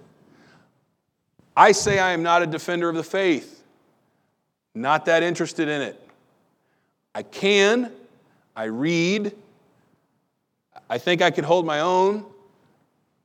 I 1.57 1.73
say 1.73 1.99
I 1.99 2.13
am 2.13 2.23
not 2.23 2.43
a 2.43 2.47
defender 2.47 2.89
of 2.89 2.97
the 2.97 3.05
faith, 3.05 3.63
not 4.75 5.07
that 5.07 5.23
interested 5.23 5.69
in 5.69 5.83
it. 5.83 6.01
I 7.15 7.23
can, 7.23 7.93
I 8.57 8.65
read, 8.65 9.33
I 10.91 10.99
think 10.99 11.23
I 11.23 11.31
could 11.31 11.45
hold 11.45 11.65
my 11.65 11.81
own, 11.81 12.25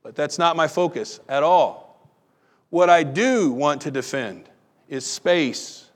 but 0.02 0.14
that's 0.14 0.38
not 0.38 0.56
my 0.56 0.68
focus 0.68 1.20
at 1.28 1.42
all. 1.42 2.08
What 2.70 2.88
I 2.88 3.02
do 3.02 3.50
want 3.50 3.82
to 3.82 3.90
defend 3.90 4.48
is 4.88 5.04
space 5.04 5.90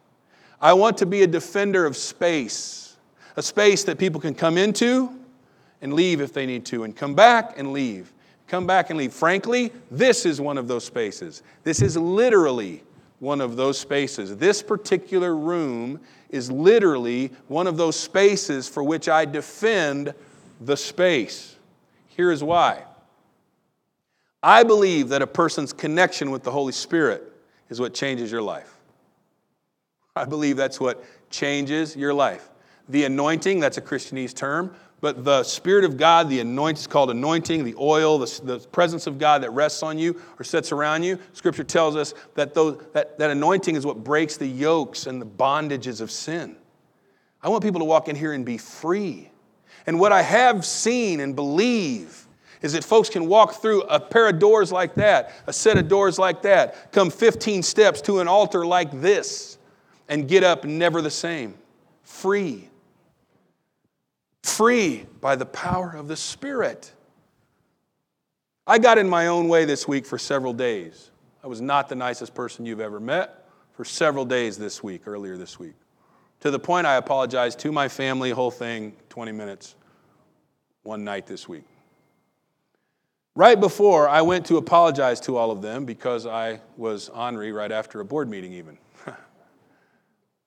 I 0.65 0.73
want 0.73 0.97
to 0.99 1.07
be 1.07 1.23
a 1.23 1.27
defender 1.27 1.85
of 1.85 1.95
space, 1.95 2.97
a 3.37 3.43
space 3.43 3.85
that 3.85 3.99
people 3.99 4.19
can 4.19 4.35
come 4.35 4.57
into 4.57 5.11
and 5.83 5.93
leave 5.93 6.23
if 6.23 6.33
they 6.33 6.47
need 6.47 6.65
to, 6.67 6.85
and 6.85 6.97
come 6.97 7.15
back 7.15 7.59
and 7.59 7.75
leave. 7.75 8.11
Come 8.49 8.67
back 8.67 8.89
and 8.89 8.99
leave. 8.99 9.13
Frankly, 9.13 9.71
this 9.91 10.25
is 10.25 10.41
one 10.41 10.57
of 10.57 10.67
those 10.67 10.83
spaces. 10.83 11.43
This 11.65 11.83
is 11.83 11.99
literally 11.99 12.83
one 13.19 13.43
of 13.43 13.57
those 13.57 13.79
spaces. 13.79 14.39
This 14.39 14.63
particular 14.63 15.37
room 15.37 16.01
is 16.31 16.51
literally 16.51 17.31
one 17.49 17.67
of 17.67 17.77
those 17.77 18.01
spaces 18.01 18.67
for 18.67 18.83
which 18.83 19.07
I 19.07 19.27
defend 19.27 20.15
the 20.63 20.79
space. 20.79 21.57
Here 22.09 22.31
is 22.31 22.43
why. 22.43 22.85
I 24.45 24.63
believe 24.63 25.09
that 25.09 25.23
a 25.23 25.27
person's 25.27 25.73
connection 25.73 26.31
with 26.31 26.43
the 26.43 26.51
Holy 26.51 26.73
Spirit 26.73 27.33
is 27.71 27.81
what 27.81 27.95
changes 27.95 28.31
your 28.31 28.43
life. 28.43 28.77
I 30.15 30.27
believe 30.27 30.59
that's 30.59 30.79
what 30.79 31.03
changes 31.31 31.97
your 31.97 32.13
life. 32.13 32.51
The 32.91 33.05
anointing, 33.05 33.59
that's 33.59 33.79
a 33.79 33.81
Christianese 33.81 34.35
term, 34.35 34.77
but 35.01 35.25
the 35.25 35.45
Spirit 35.45 35.87
of 35.87 35.97
God, 35.97 36.29
the 36.29 36.41
anointing 36.41 36.81
is 36.81 36.87
called 36.87 37.11
anointing, 37.11 37.65
the 37.65 37.75
oil, 37.79 38.19
the, 38.19 38.41
the, 38.45 38.59
presence 38.59 39.07
of 39.07 39.19
God 39.19 39.43
that 39.43 39.51
rests 39.51 39.83
on 39.83 39.99
you 39.99 40.21
or 40.39 40.45
sits 40.45 40.73
around 40.73 41.05
you. 41.05 41.19
Scripture 41.33 41.65
tells 41.65 41.97
us 41.97 42.13
that, 42.35 42.53
those, 42.53 42.83
that 42.93 43.19
that 43.19 43.31
anointing 43.31 43.77
is 43.77 43.87
what 43.87 44.05
breaks 44.05 44.37
the 44.37 44.47
yokes 44.47 45.07
and 45.07 45.23
the 45.23 45.27
bondages 45.27 46.03
of 46.03 46.11
sin. 46.11 46.55
I 47.43 47.49
want 47.49 47.65
people 47.65 47.81
to 47.81 47.87
walk 47.87 48.09
in 48.09 48.17
here 48.17 48.35
and 48.35 48.45
be 48.45 48.59
free. 48.59 49.31
And 49.87 49.99
what 49.99 50.13
I 50.13 50.21
have 50.21 50.67
seen 50.67 51.21
and 51.21 51.35
believe 51.35 52.24
is 52.65 52.73
that 52.73 52.83
folks 52.83 53.09
can 53.09 53.29
walk 53.29 53.55
through 53.63 53.83
a 53.83 54.01
pair 54.01 54.29
of 54.29 54.41
doors 54.41 54.73
like 54.73 54.95
that, 54.97 55.33
a 55.47 55.53
set 55.53 55.79
of 55.79 55.87
doors 55.87 56.19
like 56.19 56.43
that, 56.43 56.91
come 56.91 57.11
15 57.11 57.63
steps 57.63 58.01
to 58.01 58.19
an 58.19 58.27
altar 58.27 58.67
like 58.67 58.91
this, 59.01 59.59
and 60.09 60.27
get 60.27 60.43
up 60.43 60.65
never 60.65 61.01
the 61.01 61.11
same. 61.11 61.55
Free 62.03 62.69
free 64.55 65.05
by 65.21 65.35
the 65.35 65.47
power 65.47 65.93
of 65.97 66.07
the 66.07 66.17
Spirit. 66.17 66.93
I 68.67 68.79
got 68.79 68.99
in 68.99 69.09
my 69.09 69.27
own 69.27 69.49
way 69.49 69.65
this 69.65 69.89
week 69.89 70.07
for 70.07 70.17
several 70.17 70.53
days. 70.53 71.11
I 71.43 71.49
was 71.49 71.61
not 71.61 71.89
the 71.89 71.97
nicest 71.97 72.35
person 72.35 72.65
you've 72.65 72.81
ever 72.81 73.01
met 73.01 73.47
for 73.73 73.85
several 73.85 74.25
days 74.25 74.57
this 74.57 74.83
week, 74.83 75.07
earlier 75.07 75.37
this 75.37 75.59
week. 75.59 75.75
To 76.41 76.51
the 76.51 76.59
point 76.59 76.87
I 76.87 76.97
apologized 76.97 77.59
to 77.61 77.73
my 77.73 77.89
family, 77.89 78.31
whole 78.31 78.51
thing, 78.51 78.95
20 79.09 79.33
minutes, 79.33 79.75
one 80.83 81.05
night 81.05 81.27
this 81.27 81.49
week. 81.49 81.65
Right 83.37 83.59
before 83.59 84.09
I 84.09 84.23
went 84.23 84.47
to 84.47 84.59
apologize 84.59 85.19
to 85.23 85.37
all 85.37 85.51
of 85.51 85.61
them 85.61 85.85
because 85.85 86.25
I 86.25 86.61
was 86.77 87.09
ornery 87.09 87.51
right 87.51 87.73
after 87.73 87.99
a 88.01 88.05
board 88.05 88.31
meeting, 88.31 88.53
even. 88.53 88.79
I'm 89.07 89.15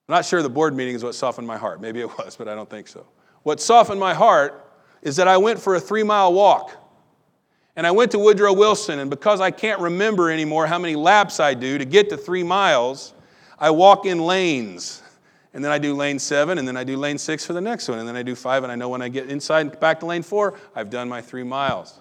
not 0.08 0.24
sure 0.24 0.42
the 0.42 0.50
board 0.50 0.74
meeting 0.74 0.96
is 0.96 1.04
what 1.04 1.14
softened 1.14 1.46
my 1.46 1.58
heart. 1.58 1.82
Maybe 1.82 2.00
it 2.00 2.18
was, 2.18 2.38
but 2.38 2.48
I 2.48 2.56
don't 2.56 2.70
think 2.70 2.88
so. 2.88 3.06
What 3.44 3.60
softened 3.60 4.00
my 4.00 4.14
heart 4.14 4.72
is 5.02 5.18
that 5.18 5.28
I 5.28 5.36
went 5.36 5.60
for 5.60 5.76
a 5.76 5.82
three 5.82 6.04
mile 6.04 6.34
walk. 6.34 6.72
And 7.76 7.86
I 7.86 7.92
went 7.92 8.12
to 8.12 8.20
Woodrow 8.20 8.54
Wilson, 8.54 8.98
and 9.00 9.10
because 9.10 9.40
I 9.40 9.52
can't 9.52 9.80
remember 9.80 10.32
anymore 10.32 10.66
how 10.66 10.80
many 10.80 10.96
laps 10.96 11.40
I 11.40 11.54
do 11.54 11.78
to 11.78 11.86
get 11.86 12.10
to 12.10 12.18
three 12.18 12.42
miles, 12.42 13.14
I 13.60 13.70
walk 13.70 14.08
in 14.08 14.18
lanes. 14.18 15.04
And 15.54 15.64
then 15.64 15.72
I 15.72 15.78
do 15.78 15.94
lane 15.94 16.18
seven, 16.18 16.58
and 16.58 16.68
then 16.68 16.76
I 16.76 16.84
do 16.84 16.98
lane 16.98 17.20
six 17.20 17.46
for 17.46 17.54
the 17.54 17.62
next 17.62 17.88
one, 17.88 18.00
and 18.00 18.08
then 18.08 18.16
I 18.16 18.24
do 18.24 18.34
five, 18.34 18.64
and 18.64 18.72
I 18.72 18.76
know 18.76 18.90
when 18.90 19.04
I 19.04 19.10
get 19.10 19.30
inside 19.30 19.80
back 19.80 20.00
to 20.00 20.08
lane 20.08 20.24
four, 20.24 20.56
I've 20.76 20.90
done 20.90 21.08
my 21.08 21.22
three 21.22 21.44
miles. 21.44 22.00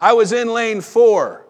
I 0.00 0.12
was 0.12 0.32
in 0.32 0.48
lane 0.48 0.80
four, 0.80 1.44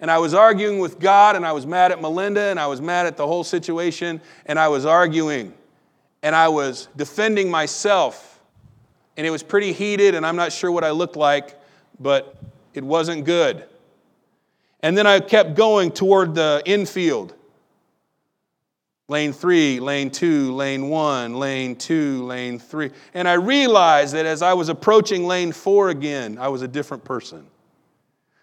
and 0.00 0.10
I 0.10 0.18
was 0.18 0.34
arguing 0.34 0.78
with 0.78 0.98
God, 0.98 1.36
and 1.36 1.46
I 1.46 1.52
was 1.52 1.66
mad 1.66 1.92
at 1.92 2.00
Melinda, 2.00 2.42
and 2.42 2.60
I 2.60 2.66
was 2.66 2.80
mad 2.80 3.06
at 3.06 3.16
the 3.16 3.26
whole 3.26 3.44
situation, 3.44 4.20
and 4.46 4.58
I 4.58 4.68
was 4.68 4.84
arguing, 4.84 5.54
and 6.22 6.34
I 6.36 6.48
was 6.48 6.88
defending 6.96 7.50
myself 7.50 8.34
and 9.16 9.26
it 9.26 9.30
was 9.30 9.42
pretty 9.42 9.72
heated, 9.72 10.14
and 10.14 10.26
I'm 10.26 10.36
not 10.36 10.52
sure 10.52 10.70
what 10.70 10.84
I 10.84 10.90
looked 10.90 11.16
like, 11.16 11.58
but 12.00 12.36
it 12.72 12.82
wasn't 12.82 13.24
good. 13.24 13.64
And 14.80 14.98
then 14.98 15.06
I 15.06 15.20
kept 15.20 15.54
going 15.54 15.92
toward 15.92 16.34
the 16.34 16.62
infield. 16.66 17.34
Lane 19.06 19.32
three, 19.32 19.80
lane 19.80 20.10
two, 20.10 20.52
lane 20.54 20.88
one, 20.88 21.34
lane 21.34 21.76
two, 21.76 22.24
lane 22.24 22.58
three. 22.58 22.90
And 23.12 23.28
I 23.28 23.34
realized 23.34 24.14
that 24.14 24.26
as 24.26 24.42
I 24.42 24.54
was 24.54 24.68
approaching 24.68 25.26
lane 25.26 25.52
four 25.52 25.90
again, 25.90 26.38
I 26.38 26.48
was 26.48 26.62
a 26.62 26.68
different 26.68 27.04
person. 27.04 27.46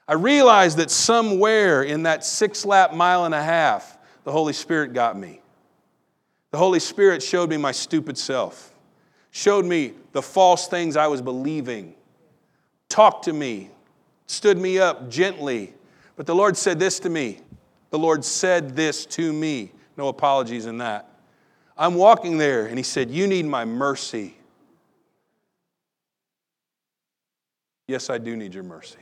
I 0.08 0.14
realized 0.14 0.78
that 0.78 0.92
somewhere 0.92 1.84
in 1.84 2.04
that 2.04 2.26
six 2.26 2.66
lap 2.66 2.94
mile 2.94 3.26
and 3.26 3.34
a 3.34 3.42
half, 3.42 3.98
the 4.24 4.32
Holy 4.32 4.54
Spirit 4.54 4.94
got 4.94 5.18
me. 5.18 5.42
The 6.52 6.58
Holy 6.58 6.80
Spirit 6.80 7.24
showed 7.24 7.50
me 7.50 7.58
my 7.58 7.72
stupid 7.72 8.18
self 8.18 8.72
showed 9.32 9.66
me 9.66 9.94
the 10.12 10.22
false 10.22 10.68
things 10.68 10.96
I 10.96 11.08
was 11.08 11.22
believing, 11.22 11.96
talked 12.90 13.26
to 13.26 13.34
me, 13.34 13.72
stood 14.28 14.58
me 14.58 14.78
up 14.78 15.10
gently. 15.10 15.74
But 16.18 16.26
the 16.26 16.36
Lord 16.36 16.56
said 16.56 16.78
this 16.78 17.00
to 17.00 17.10
me. 17.10 17.40
The 17.90 18.00
Lord 18.00 18.24
said 18.24 18.76
this 18.76 19.06
to 19.08 19.34
me. 19.34 19.72
No 19.98 20.10
apologies 20.10 20.66
in 20.66 20.78
that. 20.80 21.08
I'm 21.78 21.96
walking 21.96 22.38
there, 22.38 22.68
and 22.68 22.78
He 22.78 22.84
said, 22.84 23.10
You 23.10 23.26
need 23.26 23.46
my 23.46 23.66
mercy. 23.66 24.38
Yes, 27.88 28.10
I 28.10 28.18
do 28.18 28.36
need 28.36 28.54
your 28.54 28.64
mercy. 28.64 29.00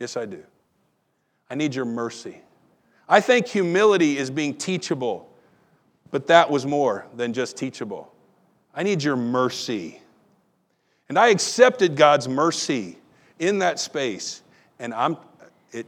Yes, 0.00 0.16
I 0.16 0.24
do. 0.24 0.42
I 1.50 1.54
need 1.54 1.74
your 1.74 1.84
mercy. 1.84 2.40
I 3.08 3.20
think 3.20 3.46
humility 3.46 4.16
is 4.16 4.30
being 4.30 4.54
teachable, 4.54 5.28
but 6.10 6.26
that 6.28 6.50
was 6.50 6.64
more 6.64 7.06
than 7.14 7.32
just 7.32 7.56
teachable. 7.56 8.12
I 8.74 8.82
need 8.82 9.02
your 9.02 9.16
mercy. 9.16 10.00
And 11.08 11.18
I 11.18 11.28
accepted 11.28 11.96
God's 11.96 12.28
mercy 12.28 12.98
in 13.38 13.58
that 13.58 13.78
space. 13.78 14.42
And 14.78 14.94
I'm, 14.94 15.16
it, 15.72 15.86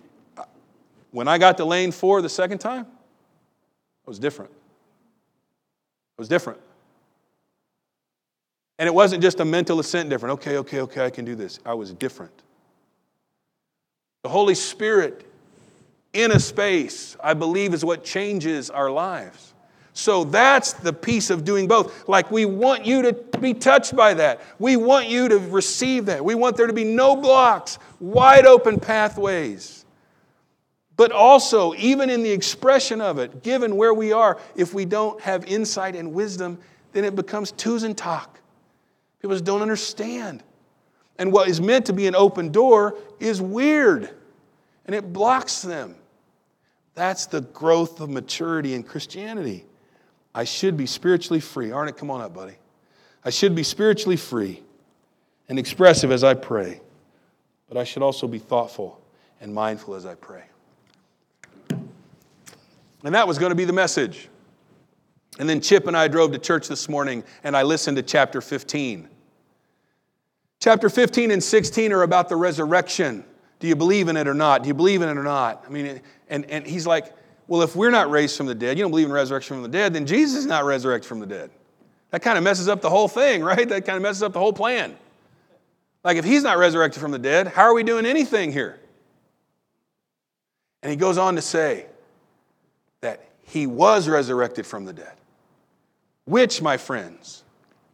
when 1.13 1.27
I 1.27 1.39
got 1.39 1.57
to 1.57 1.65
lane 1.65 1.93
four 1.93 2.21
the 2.21 2.29
second 2.29 2.59
time, 2.59 2.83
it 2.83 4.09
was 4.09 4.19
different. 4.19 4.51
It 4.51 6.19
was 6.19 6.29
different. 6.29 6.61
And 8.79 8.89
it 8.89 8.93
wasn't 8.93 9.23
just 9.23 9.39
a 9.39 9.45
mental 9.45 9.79
assent 9.79 10.11
different. 10.11 10.33
Okay, 10.35 10.57
okay, 10.59 10.81
okay, 10.81 11.07
I 11.07 11.11
can 11.11 11.25
do 11.25 11.37
this. 11.37 11.61
I 11.65 11.73
was 11.73 11.93
different. 11.93 12.33
The 14.23 14.29
Holy 14.29 14.55
Spirit 14.55 15.27
in 16.13 16.31
a 16.31 16.39
space, 16.39 17.17
I 17.23 17.35
believe, 17.35 17.75
is 17.75 17.85
what 17.85 18.05
changes 18.05 18.71
our 18.71 18.91
lives. 18.91 19.53
So 19.95 20.25
that's 20.25 20.73
the 20.73 20.93
piece 20.93 21.29
of 21.31 21.45
doing 21.45 21.69
both. 21.69 22.09
Like 22.09 22.31
we 22.31 22.45
want 22.47 22.87
you 22.87 23.03
to 23.03 23.13
be 23.41 23.53
touched 23.53 23.95
by 23.95 24.15
that. 24.15 24.41
We 24.59 24.77
want 24.77 25.09
you 25.09 25.29
to 25.29 25.39
receive 25.39 26.07
that. 26.07 26.25
We 26.25 26.35
want 26.35 26.57
there 26.57 26.67
to 26.67 26.73
be 26.73 26.85
no 26.85 27.17
blocks, 27.17 27.79
wide 28.01 28.47
open 28.47 28.81
pathways. 28.81 29.85
But 30.97 31.13
also, 31.13 31.75
even 31.75 32.11
in 32.11 32.23
the 32.23 32.31
expression 32.31 33.01
of 33.01 33.19
it, 33.19 33.43
given 33.43 33.77
where 33.77 33.93
we 33.93 34.13
are, 34.13 34.39
if 34.55 34.73
we 34.73 34.85
don't 34.85 35.21
have 35.21 35.45
insight 35.47 35.97
and 35.97 36.13
wisdom, 36.13 36.59
then 36.93 37.05
it 37.05 37.17
becomes 37.17 37.53
twos 37.53 37.83
and 37.83 37.97
talk. 37.97 38.39
People 39.21 39.35
just 39.35 39.45
don't 39.45 39.63
understand. 39.63 40.43
And 41.23 41.33
what 41.33 41.47
is 41.47 41.61
meant 41.61 41.87
to 41.87 41.93
be 41.93 42.09
an 42.09 42.17
open 42.17 42.51
door 42.51 42.99
is 43.21 43.41
weird, 43.41 44.11
and 44.87 44.97
it 44.97 45.13
blocks 45.13 45.63
them. 45.63 45.95
That's 46.97 47.27
the 47.27 47.43
growth 47.43 48.01
of 48.01 48.11
maturity 48.11 48.75
in 48.75 48.83
Christianity. 48.83 49.65
I 50.35 50.43
should 50.43 50.77
be 50.77 50.85
spiritually 50.85 51.39
free. 51.39 51.71
Arnett, 51.71 51.97
come 51.97 52.11
on 52.11 52.21
up, 52.21 52.35
buddy. 52.35 52.57
I 53.25 53.31
should 53.31 53.55
be 53.55 53.63
spiritually 53.63 54.17
free 54.17 54.65
and 55.49 55.61
expressive 55.61 56.11
as 56.11 56.25
I 56.25 56.35
pray, 56.35 56.81
but 57.69 57.77
I 57.77 57.85
should 57.85 58.03
also 58.03 58.27
be 58.27 58.41
thoughtful 58.41 59.01
and 59.41 59.55
mindful 59.55 59.95
as 59.95 60.05
I 60.05 60.17
pray. 60.17 60.43
And 61.71 63.15
that 63.15 63.29
was 63.29 63.39
going 63.39 63.51
to 63.51 63.57
be 63.57 63.65
the 63.65 63.73
message. 63.73 64.29
And 65.39 65.49
then 65.49 65.61
Chip 65.61 65.87
and 65.87 65.97
I 65.97 66.09
drove 66.09 66.33
to 66.33 66.39
church 66.41 66.67
this 66.67 66.89
morning 66.89 67.23
and 67.45 67.57
I 67.57 67.63
listened 67.63 67.97
to 67.99 68.03
chapter 68.03 68.41
15. 68.41 69.09
Chapter 70.63 70.89
15 70.89 71.33
and 71.33 71.43
16 71.43 71.93
are 71.93 72.03
about 72.03 72.29
the 72.29 72.37
resurrection. 72.37 73.25
Do 73.59 73.67
you 73.67 73.75
believe 73.75 74.07
in 74.07 74.17
it 74.17 74.29
or 74.29 74.35
not? 74.35 74.63
Do 74.63 74.69
you 74.69 74.75
believe 74.75 75.03
in 75.03 75.09
it 75.09 75.19
or 75.19 75.25
not? 75.25 75.65
I 75.67 75.71
mean, 75.71 76.01
and, 76.29 76.45
and 76.45 76.65
he's 76.65 76.87
like, 76.87 77.13
well, 77.49 77.63
if 77.63 77.75
we're 77.75 77.91
not 77.91 78.13
raised 78.13 78.37
from 78.37 78.47
the 78.47 78.55
dead, 78.55 78.79
you 78.79 78.85
don't 78.85 78.93
believe 78.93 79.07
in 79.07 79.13
resurrection 79.13 79.57
from 79.57 79.65
the 79.65 79.69
dead, 79.69 79.93
then 79.93 80.07
Jesus 80.07 80.39
is 80.39 80.47
not 80.47 80.65
resurrected 80.65 81.09
from 81.09 81.19
the 81.19 81.27
dead. 81.27 81.51
That 82.13 82.23
kind 82.23 82.39
of 82.39 82.45
messes 82.45 82.69
up 82.69 82.81
the 82.81 82.89
whole 82.89 83.09
thing, 83.09 83.43
right? 83.45 83.69
That 83.69 83.85
kind 83.85 83.97
of 83.97 84.05
messes 84.05 84.23
up 84.23 84.35
the 84.35 84.39
whole 84.39 84.53
plan. 84.53 84.97
Like, 86.05 86.17
if 86.17 86.25
he's 86.25 86.45
not 86.45 86.59
resurrected 86.59 87.03
from 87.03 87.11
the 87.11 87.19
dead, 87.19 87.49
how 87.49 87.63
are 87.63 87.75
we 87.75 87.83
doing 87.83 88.07
anything 88.07 88.53
here? 88.53 88.79
And 90.81 90.93
he 90.93 90.97
goes 90.97 91.19
on 91.19 91.35
to 91.35 91.43
say 91.43 91.87
that 93.01 93.29
he 93.43 93.67
was 93.67 94.09
resurrected 94.09 94.65
from 94.65 94.85
the 94.85 94.93
dead. 94.93 95.15
Which, 96.25 96.63
my 96.63 96.77
friends, 96.77 97.43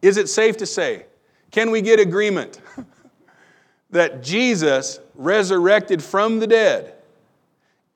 is 0.03 0.17
it 0.17 0.29
safe 0.29 0.57
to 0.57 0.67
say, 0.67 1.07
can 1.51 1.71
we 1.71 1.81
get 1.81 1.99
agreement 1.99 2.59
that 3.91 4.23
Jesus 4.23 4.99
resurrected 5.15 6.03
from 6.03 6.39
the 6.39 6.47
dead 6.47 6.93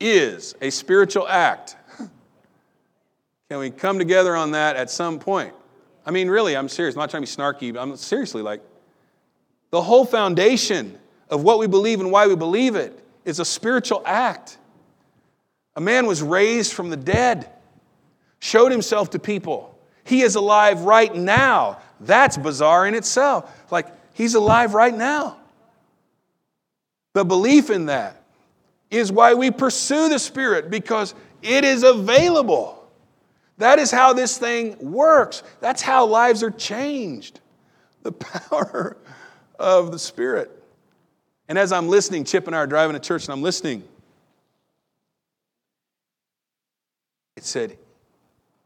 is 0.00 0.54
a 0.60 0.70
spiritual 0.70 1.26
act. 1.28 1.76
Can 3.48 3.58
we 3.58 3.70
come 3.70 3.98
together 3.98 4.36
on 4.36 4.52
that 4.52 4.76
at 4.76 4.90
some 4.90 5.18
point? 5.18 5.54
I 6.04 6.10
mean, 6.10 6.28
really, 6.28 6.56
I'm 6.56 6.68
serious. 6.68 6.94
I'm 6.94 7.00
not 7.00 7.10
trying 7.10 7.24
to 7.24 7.36
be 7.36 7.42
snarky, 7.42 7.72
but 7.72 7.80
I'm 7.80 7.96
seriously 7.96 8.42
like, 8.42 8.60
the 9.70 9.82
whole 9.82 10.04
foundation 10.04 10.98
of 11.30 11.42
what 11.42 11.58
we 11.58 11.66
believe 11.66 12.00
and 12.00 12.12
why 12.12 12.26
we 12.26 12.36
believe 12.36 12.76
it 12.76 13.02
is 13.24 13.40
a 13.40 13.44
spiritual 13.44 14.02
act. 14.04 14.58
A 15.74 15.80
man 15.80 16.06
was 16.06 16.22
raised 16.22 16.72
from 16.74 16.90
the 16.90 16.96
dead, 16.96 17.48
showed 18.38 18.70
himself 18.70 19.10
to 19.10 19.18
people. 19.18 19.76
He 20.04 20.20
is 20.20 20.34
alive 20.34 20.82
right 20.82 21.14
now. 21.14 21.78
That's 22.00 22.36
bizarre 22.36 22.86
in 22.86 22.94
itself. 22.94 23.50
Like, 23.70 23.86
he's 24.14 24.34
alive 24.34 24.74
right 24.74 24.94
now. 24.94 25.38
The 27.14 27.24
belief 27.24 27.70
in 27.70 27.86
that 27.86 28.22
is 28.90 29.12
why 29.12 29.34
we 29.34 29.50
pursue 29.50 30.08
the 30.08 30.18
Spirit 30.18 30.70
because 30.70 31.14
it 31.42 31.64
is 31.64 31.82
available. 31.82 32.84
That 33.58 33.78
is 33.78 33.90
how 33.90 34.12
this 34.12 34.36
thing 34.36 34.76
works. 34.80 35.42
That's 35.60 35.80
how 35.80 36.06
lives 36.06 36.42
are 36.42 36.50
changed. 36.50 37.40
The 38.02 38.12
power 38.12 38.96
of 39.58 39.92
the 39.92 39.98
Spirit. 39.98 40.50
And 41.48 41.56
as 41.58 41.72
I'm 41.72 41.88
listening, 41.88 42.24
Chip 42.24 42.46
and 42.46 42.56
I 42.56 42.60
are 42.60 42.66
driving 42.66 42.94
to 42.94 43.00
church 43.00 43.24
and 43.24 43.32
I'm 43.32 43.42
listening. 43.42 43.84
It 47.36 47.44
said, 47.44 47.76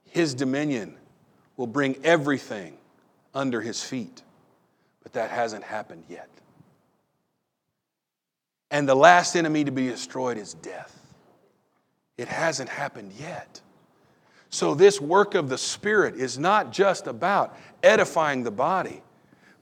His 0.04 0.34
dominion 0.34 0.96
will 1.56 1.66
bring 1.66 1.96
everything 2.04 2.77
under 3.38 3.60
His 3.60 3.82
feet. 3.82 4.22
But 5.02 5.12
that 5.12 5.30
hasn't 5.30 5.64
happened 5.64 6.04
yet. 6.08 6.28
And 8.70 8.86
the 8.86 8.94
last 8.94 9.36
enemy 9.36 9.64
to 9.64 9.70
be 9.70 9.86
destroyed 9.86 10.36
is 10.36 10.54
death. 10.54 10.94
It 12.18 12.28
hasn't 12.28 12.68
happened 12.68 13.12
yet. 13.18 13.60
So, 14.50 14.74
this 14.74 15.00
work 15.00 15.34
of 15.34 15.48
the 15.48 15.58
Spirit 15.58 16.16
is 16.16 16.38
not 16.38 16.72
just 16.72 17.06
about 17.06 17.56
edifying 17.82 18.42
the 18.42 18.50
body, 18.50 19.02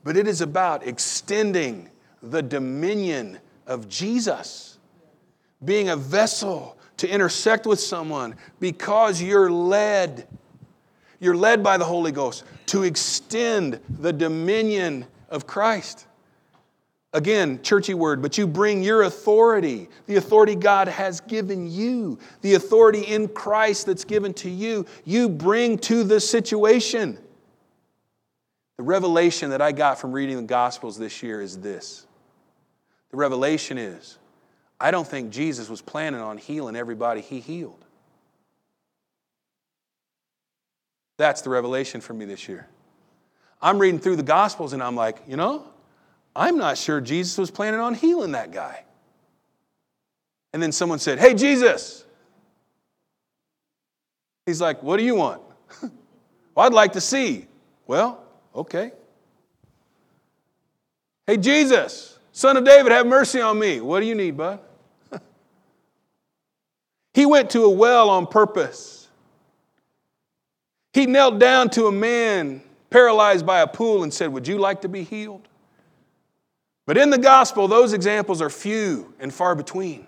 but 0.05 0.17
it 0.17 0.27
is 0.27 0.41
about 0.41 0.87
extending 0.87 1.91
the 2.23 2.43
dominion 2.43 3.39
of 3.67 3.89
Jesus, 3.89 4.79
being 5.65 5.89
a 5.89 5.97
vessel 5.97 6.79
to 6.99 7.09
intersect 7.09 7.67
with 7.67 7.81
someone 7.81 8.37
because 8.61 9.21
you're 9.21 9.51
led. 9.51 10.27
You're 11.21 11.37
led 11.37 11.63
by 11.63 11.77
the 11.79 11.85
Holy 11.85 12.13
Ghost 12.13 12.45
to 12.67 12.83
extend 12.83 13.81
the 13.89 14.13
dominion 14.13 15.07
of 15.29 15.47
Christ. 15.47 16.07
Again, 17.13 17.63
churchy 17.63 17.95
word, 17.95 18.21
but 18.21 18.37
you 18.37 18.47
bring 18.47 18.83
your 18.83 19.05
authority, 19.05 19.89
the 20.07 20.17
authority 20.17 20.55
God 20.55 20.87
has 20.89 21.21
given 21.21 21.71
you, 21.71 22.19
the 22.43 22.55
authority 22.55 23.01
in 23.01 23.29
Christ 23.29 23.87
that's 23.87 24.05
given 24.05 24.35
to 24.35 24.51
you, 24.51 24.85
you 25.05 25.31
bring 25.31 25.79
to 25.79 26.05
the 26.05 26.21
situation. 26.21 27.19
The 28.77 28.83
revelation 28.83 29.49
that 29.51 29.63
I 29.63 29.73
got 29.73 29.99
from 29.99 30.13
reading 30.13 30.37
the 30.37 30.43
Gospels 30.43 30.99
this 30.99 31.23
year 31.23 31.41
is 31.41 31.59
this 31.59 32.07
the 33.11 33.17
revelation 33.17 33.79
is 33.79 34.19
I 34.79 34.91
don't 34.91 35.09
think 35.09 35.31
Jesus 35.31 35.71
was 35.71 35.81
planning 35.81 36.21
on 36.21 36.37
healing 36.37 36.77
everybody 36.77 37.23
he 37.23 37.41
healed. 37.41 37.86
That's 41.19 41.43
the 41.43 41.51
revelation 41.51 42.01
for 42.01 42.13
me 42.15 42.25
this 42.25 42.49
year. 42.49 42.69
I'm 43.61 43.79
reading 43.79 43.99
through 43.99 44.17
the 44.17 44.23
Gospels 44.23 44.73
and 44.73 44.83
I'm 44.83 44.97
like, 44.97 45.23
you 45.27 45.37
know, 45.37 45.67
I'm 46.35 46.59
not 46.59 46.77
sure 46.77 47.01
Jesus 47.01 47.39
was 47.39 47.51
planning 47.51 47.81
on 47.81 47.95
healing 47.95 48.33
that 48.33 48.53
guy. 48.53 48.85
And 50.53 50.63
then 50.63 50.73
someone 50.73 50.99
said, 50.99 51.19
Hey, 51.19 51.35
Jesus. 51.35 52.05
He's 54.45 54.61
like, 54.61 54.83
What 54.83 54.99
do 54.99 55.05
you 55.05 55.15
want? 55.15 55.43
well, 55.83 56.67
I'd 56.67 56.75
like 56.75 56.93
to 56.93 57.01
see. 57.01 57.47
Well, 57.87 58.23
okay. 58.55 58.93
Hey, 61.27 61.37
Jesus, 61.39 62.19
son 62.33 62.57
of 62.57 62.65
David, 62.65 62.93
have 62.93 63.07
mercy 63.07 63.41
on 63.41 63.59
me. 63.59 63.81
What 63.81 64.01
do 64.01 64.07
you 64.07 64.15
need, 64.15 64.37
bud? 64.37 64.61
he 67.15 67.27
went 67.27 67.51
to 67.51 67.65
a 67.65 67.71
well 67.71 68.11
on 68.11 68.27
purpose. 68.27 69.06
He 70.97 71.05
knelt 71.05 71.39
down 71.39 71.69
to 71.71 71.89
a 71.89 71.93
man 71.93 72.63
paralyzed 72.89 73.45
by 73.45 73.61
a 73.61 73.67
pool 73.67 74.03
and 74.03 74.15
said, 74.15 74.33
Would 74.33 74.49
you 74.49 74.57
like 74.57 74.81
to 74.81 74.89
be 74.89 75.03
healed? 75.03 75.47
But 76.87 76.97
in 76.97 77.11
the 77.11 77.19
gospel, 77.19 77.69
those 77.69 77.93
examples 77.93 78.41
are 78.41 78.49
few 78.49 79.13
and 79.21 79.31
far 79.33 79.55
between. 79.55 80.07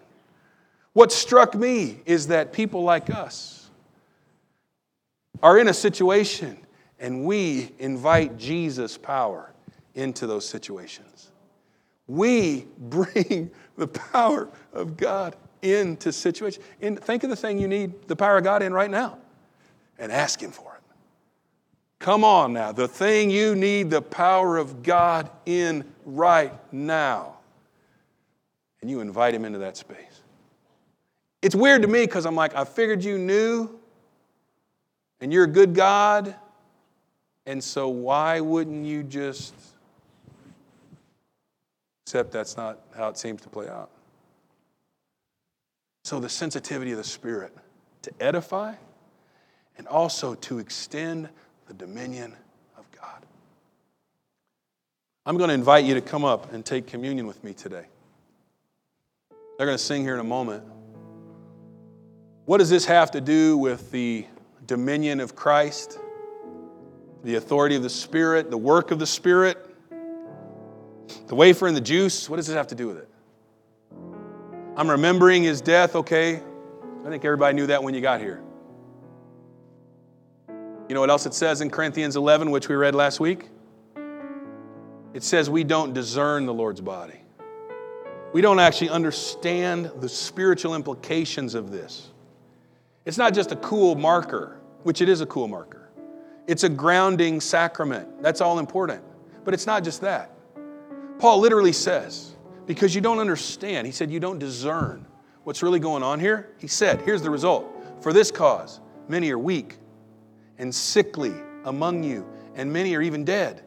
What 0.94 1.12
struck 1.12 1.54
me 1.54 2.00
is 2.06 2.28
that 2.28 2.54
people 2.54 2.84
like 2.84 3.10
us 3.10 3.68
are 5.42 5.58
in 5.58 5.68
a 5.68 5.74
situation 5.74 6.56
and 6.98 7.26
we 7.26 7.70
invite 7.78 8.38
Jesus' 8.38 8.96
power 8.96 9.52
into 9.94 10.26
those 10.26 10.48
situations. 10.48 11.32
We 12.06 12.66
bring 12.78 13.50
the 13.76 13.88
power 13.88 14.48
of 14.72 14.96
God 14.96 15.36
into 15.60 16.14
situations. 16.14 16.64
think 16.80 17.24
of 17.24 17.28
the 17.28 17.36
thing 17.36 17.58
you 17.58 17.68
need 17.68 18.08
the 18.08 18.16
power 18.16 18.38
of 18.38 18.44
God 18.44 18.62
in 18.62 18.72
right 18.72 18.90
now 18.90 19.18
and 19.98 20.10
ask 20.10 20.40
Him 20.40 20.50
for 20.50 20.62
it. 20.62 20.67
Come 21.98 22.22
on 22.22 22.52
now, 22.52 22.70
the 22.72 22.86
thing 22.86 23.30
you 23.30 23.56
need 23.56 23.90
the 23.90 24.02
power 24.02 24.56
of 24.56 24.82
God 24.82 25.28
in 25.46 25.84
right 26.04 26.52
now. 26.72 27.36
And 28.80 28.88
you 28.88 29.00
invite 29.00 29.34
him 29.34 29.44
into 29.44 29.58
that 29.58 29.76
space. 29.76 30.22
It's 31.42 31.54
weird 31.54 31.82
to 31.82 31.88
me 31.88 32.04
because 32.04 32.26
I'm 32.26 32.36
like, 32.36 32.54
I 32.54 32.64
figured 32.64 33.02
you 33.02 33.18
knew 33.18 33.78
and 35.20 35.32
you're 35.32 35.44
a 35.44 35.48
good 35.48 35.74
God. 35.74 36.34
And 37.46 37.62
so 37.62 37.88
why 37.88 38.40
wouldn't 38.40 38.86
you 38.86 39.02
just? 39.02 39.54
Except 42.06 42.30
that's 42.30 42.56
not 42.56 42.80
how 42.96 43.08
it 43.08 43.18
seems 43.18 43.42
to 43.42 43.48
play 43.48 43.68
out. 43.68 43.90
So 46.04 46.20
the 46.20 46.28
sensitivity 46.28 46.92
of 46.92 46.98
the 46.98 47.04
Spirit 47.04 47.54
to 48.02 48.12
edify 48.20 48.74
and 49.76 49.86
also 49.86 50.34
to 50.36 50.58
extend 50.58 51.28
the 51.68 51.74
dominion 51.74 52.34
of 52.78 52.90
God. 52.90 53.22
I'm 55.26 55.36
going 55.36 55.48
to 55.48 55.54
invite 55.54 55.84
you 55.84 55.94
to 55.94 56.00
come 56.00 56.24
up 56.24 56.52
and 56.54 56.64
take 56.64 56.86
communion 56.86 57.26
with 57.26 57.44
me 57.44 57.52
today. 57.52 57.84
They're 59.56 59.66
going 59.66 59.76
to 59.76 59.84
sing 59.84 60.02
here 60.02 60.14
in 60.14 60.20
a 60.20 60.24
moment. 60.24 60.64
What 62.46 62.58
does 62.58 62.70
this 62.70 62.86
have 62.86 63.10
to 63.10 63.20
do 63.20 63.58
with 63.58 63.90
the 63.90 64.24
dominion 64.66 65.20
of 65.20 65.36
Christ, 65.36 65.98
the 67.22 67.34
authority 67.34 67.76
of 67.76 67.82
the 67.82 67.90
Spirit, 67.90 68.50
the 68.50 68.56
work 68.56 68.90
of 68.90 68.98
the 68.98 69.06
Spirit, 69.06 69.58
the 71.26 71.34
wafer 71.34 71.66
and 71.66 71.76
the 71.76 71.82
juice? 71.82 72.30
What 72.30 72.36
does 72.36 72.46
this 72.46 72.56
have 72.56 72.68
to 72.68 72.74
do 72.74 72.86
with 72.86 72.96
it? 72.96 73.08
I'm 74.74 74.90
remembering 74.90 75.42
his 75.42 75.60
death, 75.60 75.96
okay? 75.96 76.40
I 77.04 77.08
think 77.10 77.26
everybody 77.26 77.54
knew 77.54 77.66
that 77.66 77.82
when 77.82 77.92
you 77.92 78.00
got 78.00 78.20
here. 78.20 78.42
You 80.88 80.94
know 80.94 81.00
what 81.00 81.10
else 81.10 81.26
it 81.26 81.34
says 81.34 81.60
in 81.60 81.68
Corinthians 81.68 82.16
11, 82.16 82.50
which 82.50 82.70
we 82.70 82.74
read 82.74 82.94
last 82.94 83.20
week? 83.20 83.50
It 85.12 85.22
says 85.22 85.50
we 85.50 85.62
don't 85.62 85.92
discern 85.92 86.46
the 86.46 86.54
Lord's 86.54 86.80
body. 86.80 87.20
We 88.32 88.40
don't 88.40 88.58
actually 88.58 88.88
understand 88.88 89.90
the 90.00 90.08
spiritual 90.08 90.74
implications 90.74 91.54
of 91.54 91.70
this. 91.70 92.08
It's 93.04 93.18
not 93.18 93.34
just 93.34 93.52
a 93.52 93.56
cool 93.56 93.96
marker, 93.96 94.60
which 94.82 95.02
it 95.02 95.10
is 95.10 95.20
a 95.20 95.26
cool 95.26 95.46
marker. 95.46 95.90
It's 96.46 96.64
a 96.64 96.70
grounding 96.70 97.42
sacrament. 97.42 98.22
That's 98.22 98.40
all 98.40 98.58
important. 98.58 99.02
But 99.44 99.52
it's 99.52 99.66
not 99.66 99.84
just 99.84 100.00
that. 100.00 100.30
Paul 101.18 101.40
literally 101.40 101.72
says, 101.72 102.34
because 102.66 102.94
you 102.94 103.02
don't 103.02 103.18
understand, 103.18 103.86
he 103.86 103.92
said, 103.92 104.10
you 104.10 104.20
don't 104.20 104.38
discern 104.38 105.06
what's 105.44 105.62
really 105.62 105.80
going 105.80 106.02
on 106.02 106.18
here. 106.18 106.54
He 106.58 106.66
said, 106.66 107.02
here's 107.02 107.20
the 107.20 107.30
result. 107.30 107.66
For 108.02 108.14
this 108.14 108.30
cause, 108.30 108.80
many 109.06 109.30
are 109.32 109.38
weak 109.38 109.76
and 110.58 110.74
sickly 110.74 111.34
among 111.64 112.02
you, 112.02 112.26
and 112.54 112.72
many 112.72 112.94
are 112.94 113.02
even 113.02 113.24
dead. 113.24 113.62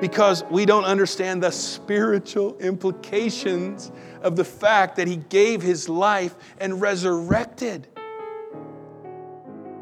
Because 0.00 0.44
we 0.50 0.64
don't 0.64 0.84
understand 0.84 1.42
the 1.42 1.50
spiritual 1.50 2.58
implications 2.58 3.92
of 4.22 4.34
the 4.36 4.44
fact 4.44 4.96
that 4.96 5.06
He 5.06 5.16
gave 5.16 5.62
His 5.62 5.88
life 5.88 6.34
and 6.58 6.80
resurrected. 6.80 7.86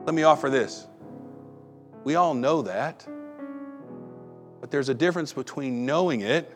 Let 0.04 0.14
me 0.14 0.24
offer 0.24 0.50
this. 0.50 0.86
We 2.04 2.14
all 2.14 2.34
know 2.34 2.62
that, 2.62 3.06
but 4.61 4.70
there's 4.70 4.88
a 4.88 4.94
difference 4.94 5.32
between 5.32 5.86
knowing 5.86 6.22
it 6.22 6.52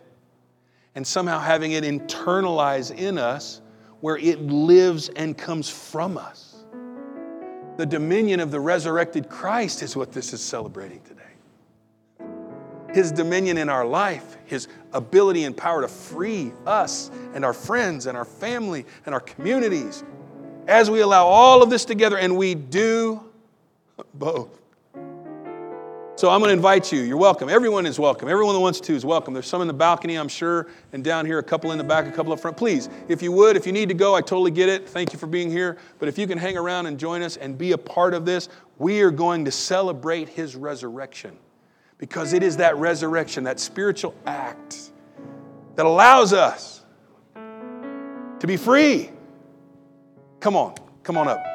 and 0.95 1.07
somehow 1.07 1.39
having 1.39 1.73
it 1.73 1.85
internalize 1.85 2.95
in 2.95 3.19
us 3.19 3.61
where 4.01 4.17
it 4.17 4.41
lives 4.41 5.09
and 5.11 5.37
comes 5.37 5.69
from 5.69 6.19
us. 6.19 6.52
The 7.77 7.87
dominion 7.87 8.41
of 8.41 8.51
the 8.51 8.61
resurrected 8.61 9.29
Christ 9.29 9.83
is 9.83 9.97
what 9.97 10.13
this 10.13 10.33
is 10.33 10.43
celebrating 10.43 11.01
today. 11.03 11.23
His 12.93 13.11
dominion 13.11 13.57
in 13.57 13.69
our 13.69 13.87
life, 13.87 14.37
His 14.45 14.69
ability 14.93 15.45
and 15.45 15.57
power 15.57 15.81
to 15.81 15.89
free 15.89 16.53
us 16.67 17.11
and 17.35 17.45
our 17.45 17.55
friends 17.55 18.07
and 18.07 18.17
our 18.17 18.25
family 18.27 18.85
and 19.07 19.15
our 19.15 19.21
communities 19.21 20.05
as 20.69 20.91
we 20.91 21.01
allow 21.01 21.27
all 21.27 21.63
of 21.63 21.71
this 21.71 21.85
together 21.85 22.19
and 22.19 22.37
we 22.37 22.55
do 22.55 23.23
both. 24.15 24.62
So 26.23 26.31
I'm 26.31 26.39
going 26.39 26.51
to 26.51 26.55
invite 26.55 26.93
you. 26.93 27.01
You're 27.01 27.17
welcome. 27.17 27.49
Everyone 27.49 27.85
is 27.85 27.99
welcome. 27.99 28.29
Everyone 28.29 28.55
that 28.55 28.61
wants 28.61 28.79
to 28.83 28.95
is 28.95 29.05
welcome. 29.05 29.35
There's 29.35 29.49
some 29.49 29.61
in 29.61 29.67
the 29.67 29.75
balcony, 29.75 30.15
I'm 30.15 30.29
sure, 30.29 30.69
and 30.93 31.03
down 31.03 31.27
here, 31.27 31.41
a 31.41 31.43
couple 31.43 31.73
in 31.73 31.79
the 31.79 31.83
back, 31.83 32.07
a 32.07 32.13
couple 32.13 32.33
up 32.33 32.39
front. 32.39 32.57
Please, 32.57 32.89
if 33.09 33.23
you 33.23 33.33
would, 33.33 33.57
if 33.57 33.67
you 33.67 33.73
need 33.73 33.89
to 33.89 33.95
go, 33.97 34.15
I 34.15 34.21
totally 34.21 34.53
get 34.53 34.69
it. 34.69 34.89
Thank 34.89 35.13
you 35.13 35.19
for 35.19 35.27
being 35.27 35.51
here. 35.51 35.79
But 35.99 36.09
if 36.09 36.19
you 36.19 36.29
can 36.29 36.39
hang 36.39 36.57
around 36.57 36.87
and 36.87 36.97
join 36.97 37.23
us 37.23 37.37
and 37.37 37.59
be 37.59 37.73
a 37.73 37.77
part 37.77 38.15
of 38.15 38.25
this, 38.25 38.49
we 38.79 39.01
are 39.01 39.11
going 39.11 39.45
to 39.47 39.51
celebrate 39.51 40.29
his 40.29 40.55
resurrection 40.55 41.37
because 41.99 42.35
it 42.35 42.45
is 42.45 42.57
that 42.59 42.77
resurrection, 42.77 43.43
that 43.43 43.59
spiritual 43.59 44.15
act 44.25 44.93
that 45.75 45.87
allows 45.87 46.33
us 46.33 46.85
to 47.35 48.47
be 48.47 48.57
free. 48.57 49.11
Come 50.39 50.55
on, 50.55 50.77
come 51.03 51.19
on 51.19 51.27
up. 51.27 51.52